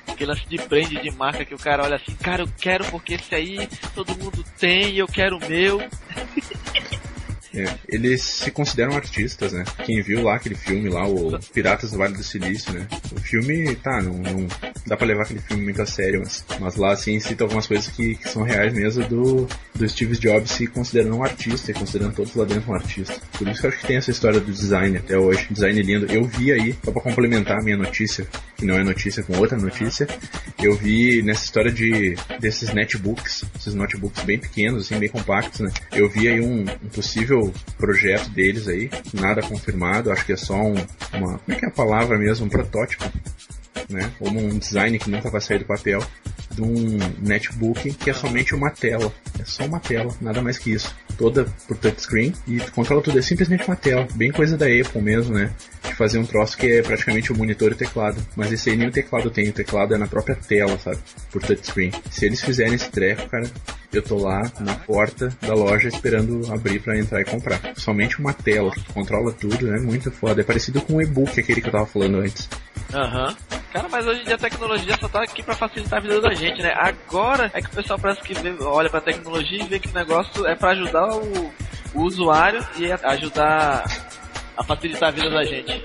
[0.09, 3.15] Aquele lance de brand de marca que o cara olha assim, cara, eu quero porque
[3.15, 5.81] esse aí todo mundo tem e eu quero o meu.
[7.55, 9.65] É, eles se consideram artistas, né?
[9.85, 12.87] Quem viu lá aquele filme lá, o Piratas do Vale do Silício, né?
[13.13, 14.47] O filme, tá, não, não
[14.87, 17.87] dá pra levar aquele filme muito a sério, mas, mas lá assim cita algumas coisas
[17.89, 22.15] que, que, são reais mesmo do, do Steve Jobs se considerando um artista e considerando
[22.15, 23.15] todos lá dentro um artista.
[23.39, 25.47] Por isso que eu acho que tem essa história do design até hoje.
[25.51, 26.07] Design lindo.
[26.13, 28.27] Eu vi aí, só pra complementar a minha notícia,
[28.57, 30.09] que não é notícia com outra notícia,
[30.59, 35.71] eu vi nessa história de desses netbooks, esses notebooks bem pequenos, assim, bem compactos, né?
[35.93, 37.44] Eu vi aí um, um possível
[37.77, 40.75] projeto deles aí, nada confirmado, acho que é só um,
[41.13, 43.05] uma, como é que é a palavra mesmo, um protótipo,
[43.89, 44.13] né?
[44.21, 46.05] Ou um design que nunca vai sair do papel,
[46.55, 50.73] de um netbook que é somente uma tela, é só uma tela, nada mais que
[50.73, 54.67] isso, toda por touchscreen e tu controla tudo, é simplesmente uma tela, bem coisa da
[54.67, 55.51] Apple mesmo, né?
[55.83, 58.77] De fazer um troço que é praticamente o monitor e o teclado, mas esse aí
[58.77, 60.99] nem o teclado tem, o teclado é na própria tela, sabe?
[61.31, 61.93] Por touchscreen.
[62.11, 63.49] Se eles fizerem esse treco, cara,
[63.93, 67.61] eu tô lá na porta da loja esperando abrir para entrar e comprar.
[67.77, 69.79] Somente uma tela que controla tudo, né?
[69.79, 70.41] muito foda.
[70.41, 72.49] É parecido com o e-book, aquele que eu tava falando antes.
[72.93, 73.29] Aham.
[73.29, 73.35] Uhum.
[73.73, 76.33] Cara, mas hoje em dia a tecnologia só tá aqui para facilitar a vida da
[76.33, 76.75] gente, né?
[76.77, 79.95] Agora é que o pessoal parece que vê, olha pra tecnologia e vê que o
[79.95, 81.53] negócio é para ajudar o,
[81.95, 83.85] o usuário e ajudar
[84.57, 85.85] a facilitar a vida da gente.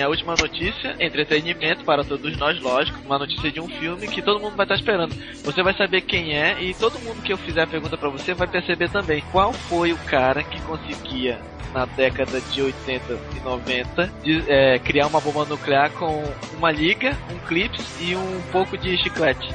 [0.00, 4.40] Minha última notícia, entretenimento para todos nós, lógico, uma notícia de um filme que todo
[4.40, 5.14] mundo vai estar esperando.
[5.44, 8.32] Você vai saber quem é e todo mundo que eu fizer a pergunta para você
[8.32, 11.38] vai perceber também qual foi o cara que conseguia
[11.74, 16.24] na década de 80 e 90 de, é, criar uma bomba nuclear com
[16.56, 19.52] uma liga, um clips e um pouco de chiclete.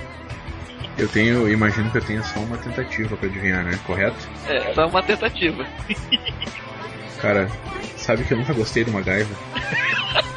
[0.95, 3.77] Eu tenho, imagino que eu tenha só uma tentativa para adivinhar, né?
[3.85, 4.29] Correto?
[4.47, 5.65] É, só uma tentativa.
[7.19, 7.49] Cara,
[7.97, 9.35] sabe que eu nunca gostei do MacGyver.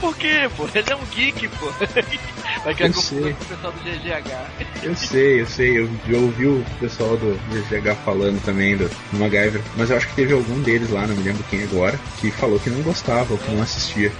[0.00, 0.68] Por quê, pô?
[0.74, 1.72] Ele é um geek, pô.
[2.64, 4.82] Vai criar confusão com o pessoal do GGH.
[4.82, 5.78] Eu sei, eu sei.
[5.78, 9.62] Eu, eu ouvi o pessoal do GGH falando também do, do MacGyver.
[9.76, 12.58] Mas eu acho que teve algum deles lá, não me lembro quem agora, que falou
[12.58, 14.12] que não gostava ou que não assistia.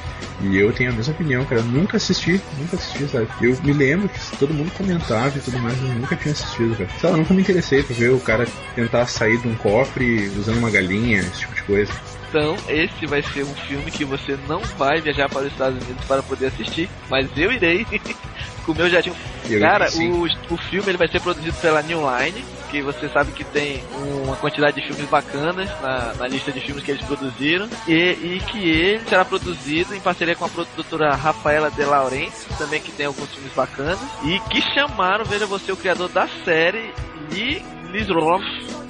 [0.43, 1.61] E eu tenho a mesma opinião, cara.
[1.61, 3.29] Eu nunca assisti, nunca assisti, sabe?
[3.41, 6.91] Eu me lembro que todo mundo comentava e tudo mais, eu nunca tinha assistido, cara.
[7.01, 10.59] Sei lá, nunca me interessei pra ver o cara tentar sair de um cofre usando
[10.59, 11.93] uma galinha, esse tipo de coisa.
[12.29, 16.05] Então, esse vai ser um filme que você não vai viajar para os Estados Unidos
[16.07, 17.87] para poder assistir, mas eu irei
[18.65, 19.15] com o meu jatinho.
[19.49, 23.31] Eu Cara, o, o filme ele vai ser produzido pela New Line, que você sabe
[23.33, 23.83] que tem
[24.25, 28.43] uma quantidade de filmes bacanas na, na lista de filmes que eles produziram, e, e,
[28.51, 33.07] que ele será produzido em parceria com a produtora Rafaela De Laurenti, também que tem
[33.07, 36.93] alguns filmes bacanas, e que chamaram, veja você, o criador da série,
[37.31, 37.63] Lee
[37.93, 38.45] Lisroff,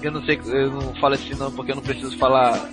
[0.06, 2.68] eu não sei, eu não falo esse nome porque eu não preciso falar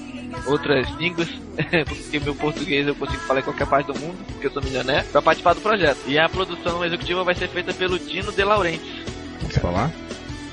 [0.46, 1.28] outras línguas,
[1.88, 5.08] porque meu português eu consigo falar em qualquer parte do mundo, porque eu sou milionário,
[5.10, 6.00] para participar do projeto.
[6.06, 9.04] E a produção executiva vai ser feita pelo Dino De Laurenti.
[9.42, 9.92] Posso falar?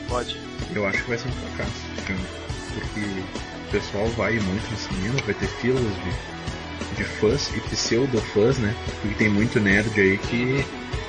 [0.09, 0.37] Pode.
[0.75, 1.83] Eu acho que vai ser um fracasso,
[2.75, 8.59] porque o pessoal vai muito no cinema, vai ter filas de, de fãs e pseudo-fãs,
[8.59, 8.75] né?
[9.03, 10.65] Porque tem muito nerd aí que,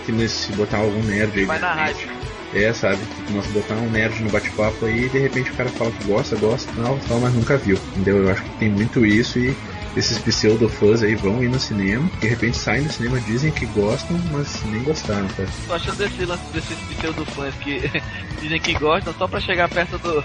[0.06, 1.46] que se botar algum nerd aí.
[1.46, 2.21] Vai na rádio
[2.54, 2.98] é, sabe?
[2.98, 6.04] Tipo, nós botar um nerd no bate-papo aí e de repente o cara fala que
[6.06, 7.78] gosta, gosta, tal, tal, mas nunca viu.
[7.96, 8.24] Entendeu?
[8.24, 9.56] Eu acho que tem muito isso e
[9.96, 14.18] esses pseudo-fãs aí vão ir no cinema, de repente saem do cinema, dizem que gostam,
[14.32, 15.44] mas nem gostaram, tá?
[15.68, 17.82] Tô achando desse lance desses pseudo-fãs que
[18.42, 20.24] dizem que gostam só pra chegar perto do,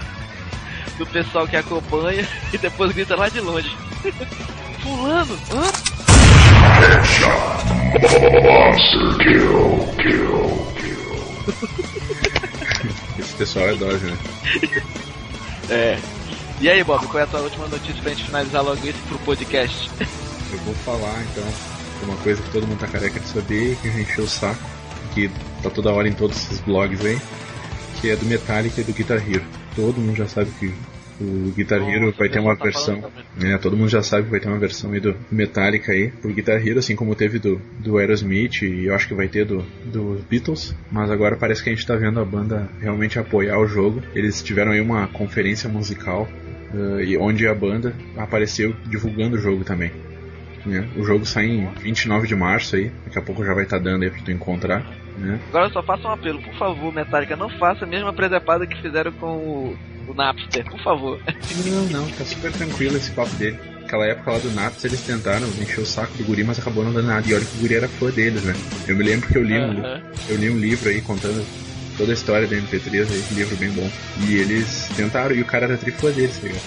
[0.97, 3.75] do pessoal que acompanha e depois grita lá de longe.
[4.81, 5.97] Fulano, hã?
[8.41, 11.96] Monster kill, kill, kill.
[13.37, 14.17] Pessoal é dose, né?
[15.69, 15.99] É.
[16.61, 19.19] E aí, Bob, qual é a tua última notícia pra gente finalizar logo isso pro
[19.19, 19.91] podcast?
[20.49, 21.43] Eu vou falar então
[22.03, 24.61] uma coisa que todo mundo tá careca de saber, que a gente encheu o saco,
[25.13, 25.29] que
[25.61, 27.19] tá toda hora em todos esses blogs aí,
[27.99, 29.43] que é do Metallica e do Guitar Hero.
[29.75, 30.73] Todo mundo já sabe que
[31.19, 33.03] o Guitar Hero vai ter uma tá versão.
[33.35, 36.33] Né, todo mundo já sabe que vai ter uma versão aí do Metallica aí pro
[36.33, 39.63] Guitar Hero, assim como teve do, do Aerosmith e eu acho que vai ter do,
[39.85, 40.75] do Beatles.
[40.91, 44.01] Mas agora parece que a gente tá vendo a banda realmente apoiar o jogo.
[44.13, 46.27] Eles tiveram aí uma conferência musical
[46.73, 49.91] uh, e onde a banda apareceu divulgando o jogo também.
[50.65, 50.87] Né?
[50.97, 53.83] O jogo sai em 29 de março aí, daqui a pouco já vai estar tá
[53.83, 54.85] dando aí pra tu encontrar.
[55.17, 55.39] Né?
[55.49, 59.11] Agora só faça um apelo, por favor, Metallica, não faça a mesma presepada que fizeram
[59.13, 61.19] com o, o Napster, por favor.
[61.65, 63.59] Não, não, tá super tranquilo esse papo dele.
[63.81, 66.93] Naquela época lá do Napster eles tentaram encher o saco do guri, mas acabou não
[66.93, 67.27] dando nada.
[67.27, 68.53] E olha que o guri era fã deles, né?
[68.87, 69.81] Eu me lembro que eu li, um,
[70.29, 71.45] eu li um livro aí contando
[71.97, 73.89] toda a história da MP3 aí, um livro bem bom.
[74.27, 76.63] E eles tentaram, e o cara era trifã deles, tá ligado?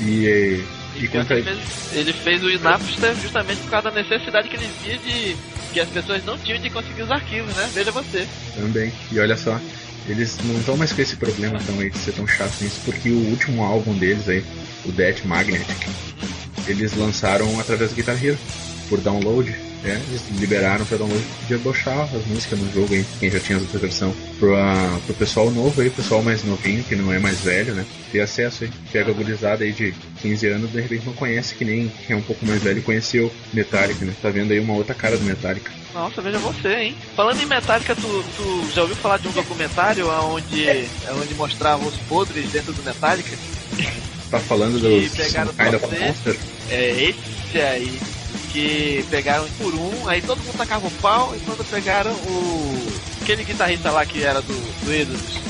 [0.00, 0.64] E, e,
[1.04, 4.68] e quanto ele, fez, ele fez o Napster justamente por causa da necessidade que ele
[4.82, 5.36] via de
[5.72, 7.68] que as pessoas não tinham de conseguir os arquivos, né?
[7.74, 8.26] Veja você.
[8.56, 8.92] Também.
[9.10, 9.60] E olha só,
[10.08, 13.10] eles não estão mais com esse problema tão aí de ser tão chato nisso, porque
[13.10, 14.44] o último álbum deles aí,
[14.84, 15.88] o Death Magnetic,
[16.66, 18.38] eles lançaram através do Guitar Hero,
[18.88, 19.54] por download.
[19.84, 23.58] É, eles liberaram pra download de baixar as músicas no jogo aí, quem já tinha
[23.58, 24.14] essa versão.
[24.38, 27.84] Pro, uh, pro pessoal novo aí, pessoal mais novinho, que não é mais velho, né?
[28.10, 28.70] Ter acesso aí.
[28.90, 32.22] Pega a gurizada aí de 15 anos, de repente não conhece, que nem é um
[32.22, 34.14] pouco mais velho conheceu Metallica, né?
[34.22, 35.70] Tá vendo aí uma outra cara do Metallica.
[35.92, 36.96] Nossa, veja você, hein?
[37.14, 40.88] Falando em Metallica, tu, tu já ouviu falar de um documentário onde,
[41.20, 43.36] onde mostrava os podres dentro do Metallica?
[44.30, 46.36] Tá falando dos pegaram kind of Monster?
[46.70, 48.00] É, esse aí
[48.54, 52.88] que pegaram por um, aí todo mundo tacava o pau, e quando pegaram o.
[53.20, 55.40] aquele guitarrista lá que era do, do Exodus,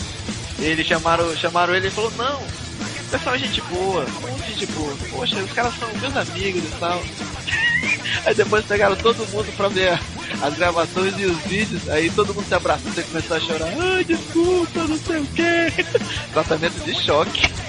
[0.59, 4.97] eles chamaram, chamaram ele e falou, não, o pessoal é gente boa, muito gente boa,
[5.11, 7.03] poxa, os caras são meus amigos e tal.
[8.25, 10.01] aí depois pegaram todo mundo pra ver
[10.41, 14.05] as gravações e os vídeos, aí todo mundo se abraçou e começou a chorar, ai
[14.05, 15.85] desculpa, não sei o que.
[16.33, 17.64] Tratamento de choque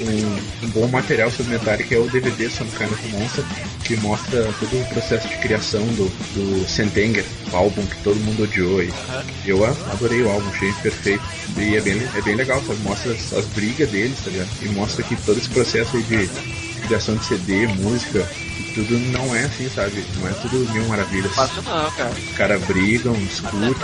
[0.00, 2.64] um, um, bom material sobre Metallica é o DVD of
[3.12, 3.44] Monster,
[3.84, 8.44] que mostra todo o processo de criação do, do Sentenger, o álbum que todo mundo
[8.44, 8.82] odiou.
[8.82, 8.92] E
[9.46, 11.22] eu adorei o álbum, achei perfeito.
[11.56, 12.80] E é bem, é bem legal, sabe?
[12.80, 14.48] Mostra as, as brigas deles, tá ligado?
[14.62, 16.28] E mostra que todo esse processo aí de
[16.86, 18.26] criação de CD, música,
[18.74, 20.04] tudo não é assim, sabe?
[20.18, 21.34] Não é tudo mil maravilhas.
[21.34, 22.10] Fácil não, cara.
[22.10, 23.74] Os caras brigam, discutem.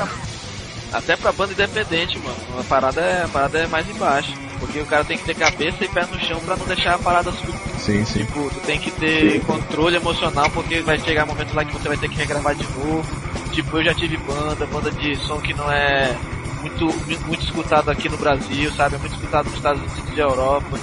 [0.92, 2.36] Até pra banda independente, mano.
[2.58, 4.45] A parada é, a parada é mais embaixo.
[4.58, 6.98] Porque o cara tem que ter cabeça e pé no chão pra não deixar a
[6.98, 7.54] parada subir.
[7.78, 8.20] Sim, sim.
[8.20, 11.88] Tipo, tu tem que ter controle emocional porque vai chegar um momento lá que você
[11.88, 13.04] vai ter que regravar de novo.
[13.52, 16.16] Tipo, eu já tive banda, banda de som que não é
[16.60, 16.86] muito,
[17.26, 18.96] muito escutado aqui no Brasil, sabe?
[18.96, 20.78] É muito escutado nos Estados Unidos e Europa.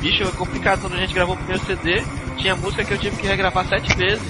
[0.00, 2.02] Bicho, é complicado quando a gente gravou o primeiro CD.
[2.36, 4.22] Tinha música que eu tive que regravar sete vezes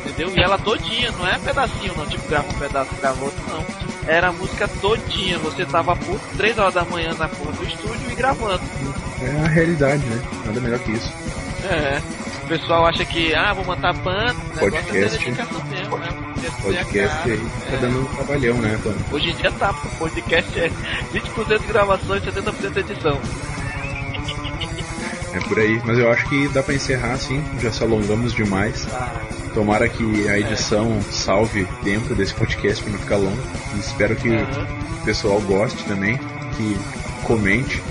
[0.00, 0.32] entendeu?
[0.36, 3.89] E ela todinha, não é pedacinho não, tipo, grava um pedaço, grava outro, não.
[4.06, 8.10] Era a música todinha, você tava por 3 horas da manhã na porra do estúdio
[8.10, 8.62] e gravando.
[9.22, 10.22] É a realidade, né?
[10.46, 11.12] Nada melhor que isso.
[11.64, 12.00] É.
[12.44, 15.28] O pessoal acha que, ah, vou montar banda, podcast.
[15.28, 16.08] É mesmo, né?
[16.62, 18.96] Podcast aí tá dando um trabalhão, né, Tony?
[19.12, 20.70] Hoje em dia tá, podcast é
[21.12, 23.20] 20% de gravação e 70% de edição.
[25.32, 28.86] É por aí, mas eu acho que dá pra encerrar assim, já se alongamos demais.
[28.92, 29.39] Ah.
[29.54, 33.42] Tomara que a edição salve dentro desse podcast para não ficar longo.
[33.74, 36.18] E espero que o pessoal goste também,
[36.56, 36.76] que
[37.24, 37.82] comente.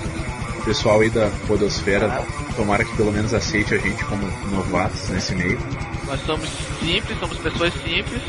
[0.59, 2.23] O pessoal aí da Podosfera,
[2.55, 5.59] tomara que pelo menos aceite a gente como novatos nesse meio.
[6.05, 6.49] Nós somos
[6.79, 8.21] simples, somos pessoas simples.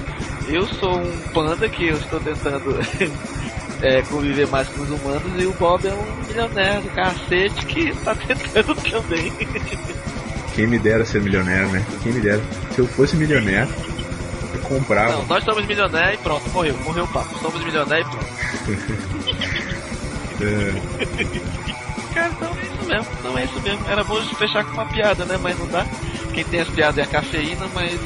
[0.48, 2.78] Eu sou um panda que eu estou tentando
[3.82, 7.88] é, conviver mais com os humanos e o Bob é um milionário do cacete que
[7.90, 9.32] está tentando também.
[10.54, 11.84] Quem me dera ser milionário, né?
[12.02, 12.42] Quem me dera.
[12.74, 13.72] Se eu fosse milionário,
[14.54, 15.12] eu comprava.
[15.12, 17.38] Não, nós somos milionários e pronto, morreu, morreu o papo.
[17.38, 18.26] Somos milionários e pronto.
[20.42, 21.80] é.
[22.14, 23.88] Cara, então é isso mesmo, não é isso mesmo.
[23.88, 25.38] Era bom fechar com uma piada, né?
[25.40, 25.86] Mas não dá.
[26.34, 27.98] Quem tem as piadas é a cafeína, mas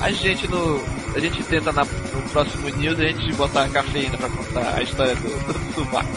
[0.00, 0.80] a gente no.
[1.14, 4.82] A gente tenta na, no próximo news a gente botar a cafeína pra contar a
[4.82, 6.10] história do, do, do barco.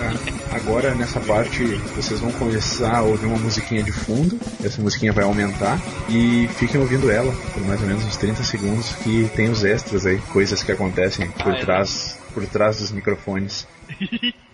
[0.00, 5.12] Ah, agora nessa parte vocês vão começar a ouvir uma musiquinha de fundo, essa musiquinha
[5.12, 5.78] vai aumentar
[6.08, 10.06] e fiquem ouvindo ela por mais ou menos uns 30 segundos que tem os extras
[10.06, 11.60] aí, coisas que acontecem por ah, é.
[11.60, 13.66] trás, por trás dos microfones.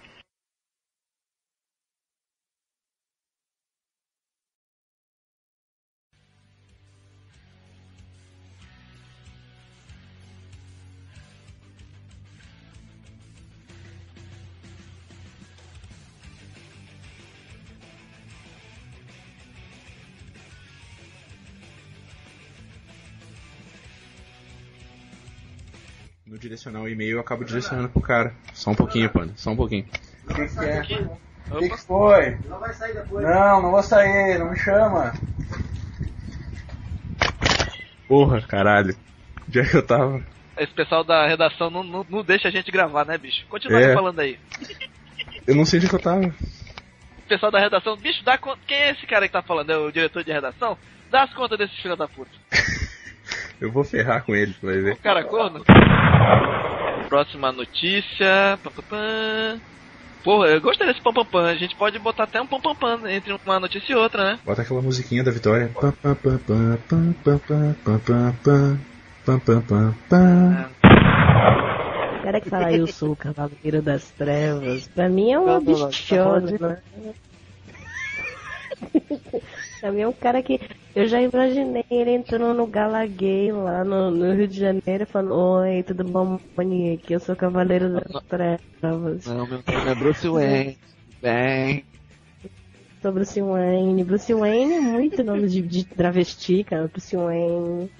[26.44, 28.34] direcionar o e-mail eu acabo direcionando pro cara.
[28.52, 29.32] Só um pouquinho, pano.
[29.36, 29.86] Só um pouquinho.
[30.28, 31.08] O que, que é?
[31.50, 32.38] O que, que foi?
[32.48, 33.24] Não vai sair depois.
[33.24, 35.12] Não, não vou sair, não me chama.
[38.08, 38.96] Porra, caralho.
[39.48, 40.22] Onde é que eu tava?
[40.56, 43.44] Esse pessoal da redação não, não, não deixa a gente gravar, né, bicho?
[43.48, 43.94] Continua é.
[43.94, 44.38] falando aí.
[45.46, 46.26] Eu não sei onde é que eu tava.
[46.26, 48.60] O pessoal da redação, bicho, dá conta.
[48.66, 49.70] Quem é esse cara que tá falando?
[49.70, 50.78] É o diretor de redação?
[51.10, 52.30] Dá as contas desses filhos da puta.
[53.60, 54.96] Eu vou ferrar com ele, vai ver.
[54.98, 55.64] Cara, corno.
[57.08, 58.58] Próxima notícia.
[58.62, 59.60] Pam, pam, pam.
[60.22, 61.46] Porra, eu gostei desse pam pam pam.
[61.46, 64.38] A gente pode botar até um pam pam pam entre uma notícia e outra, né?
[64.44, 65.70] Bota aquela musiquinha da vitória.
[65.78, 68.78] Pam pam pam pam pam pam pam pam pam pam
[69.24, 70.70] pam pam pam pam.
[72.22, 76.82] cara que fala eu sou o cavaleiro das trevas, pra mim é um bichona, né?
[79.86, 80.58] É um cara que
[80.96, 85.34] eu já imaginei ele entrando no Gala Gay lá no, no Rio de Janeiro falando,
[85.34, 87.12] oi, tudo bom, Monique?
[87.12, 89.26] Eu sou o cavaleiro das trevas.
[89.26, 90.78] Não, meu nome é Bruce Wayne.
[91.20, 91.84] Bem.
[93.02, 94.04] Sou Bruce Wayne.
[94.04, 96.88] Bruce Wayne é muito nome de, de travesti, cara.
[96.88, 97.90] Bruce Wayne.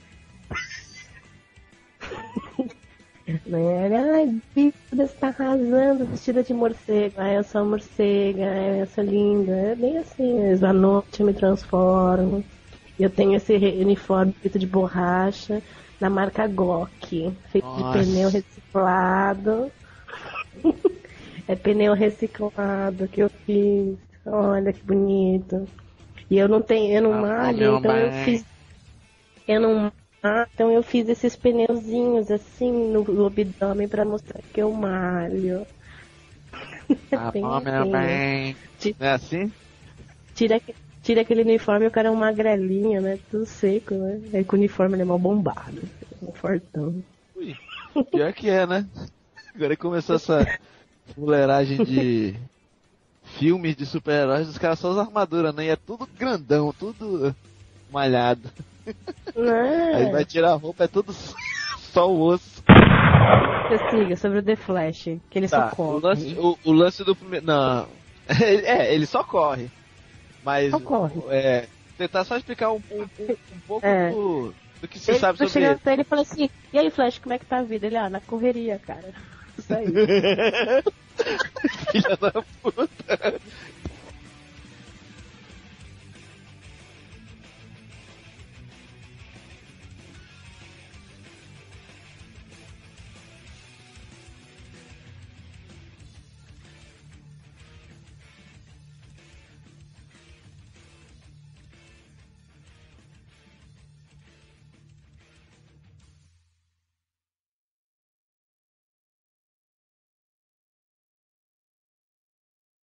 [3.27, 3.97] Né?
[3.97, 7.15] Ai, Bíblia está arrasando, vestida de morcego.
[7.17, 9.53] Ai, eu sou morcega, ai, eu sou linda.
[9.53, 12.45] É bem assim, à noite eu me transformo.
[12.99, 15.63] Eu tenho esse uniforme feito de borracha
[15.99, 17.99] da marca Glock, feito Nossa.
[17.99, 19.73] de pneu reciclado.
[21.49, 23.97] é pneu reciclado que eu fiz.
[24.27, 25.67] Olha que bonito.
[26.31, 28.45] E eu não tenho, eu não ah, malho, então eu fiz.
[29.47, 29.93] Eu não
[30.27, 35.67] ah, então eu fiz esses pneuzinhos assim no abdômen para mostrar que eu malho.
[37.13, 38.57] Ah, bem bom, meu bem.
[39.01, 39.51] é assim?
[40.35, 40.61] Tira,
[41.03, 43.19] tira aquele uniforme e o cara é um magrelinho, né?
[43.31, 44.21] Tudo seco, né?
[44.35, 45.83] Aí com o uniforme ele é mal bombado.
[46.23, 47.03] Um fortão.
[47.35, 47.55] Ui,
[48.11, 48.87] pior que é, né?
[49.55, 50.47] Agora começou essa
[51.15, 52.35] fuleiragem de
[53.39, 55.67] filmes de super-heróis, os caras só usam armadura, né?
[55.67, 57.35] E é tudo grandão, tudo
[57.95, 58.51] malhado.
[59.35, 59.95] Não.
[59.95, 61.15] Aí vai tirar a roupa, é tudo
[61.93, 62.63] só o osso.
[63.69, 65.97] Você siga sobre o The Flash, que ele tá, só corre.
[65.97, 67.47] O lance, o, o lance do primeiro.
[67.47, 67.87] Não.
[68.29, 69.71] é, ele só corre.
[70.45, 70.71] Mas.
[70.71, 71.15] Só corre.
[71.31, 71.67] É,
[71.97, 74.11] tentar só explicar um, um, um pouco é.
[74.11, 75.81] do, do, que você ele sabe sobre ele.
[75.87, 77.87] ele e falou assim: E aí, Flash, como é que tá a vida?
[77.87, 79.15] Ele, ah, na correria, cara.
[79.57, 79.87] Isso aí.
[81.91, 83.41] Filha da puta.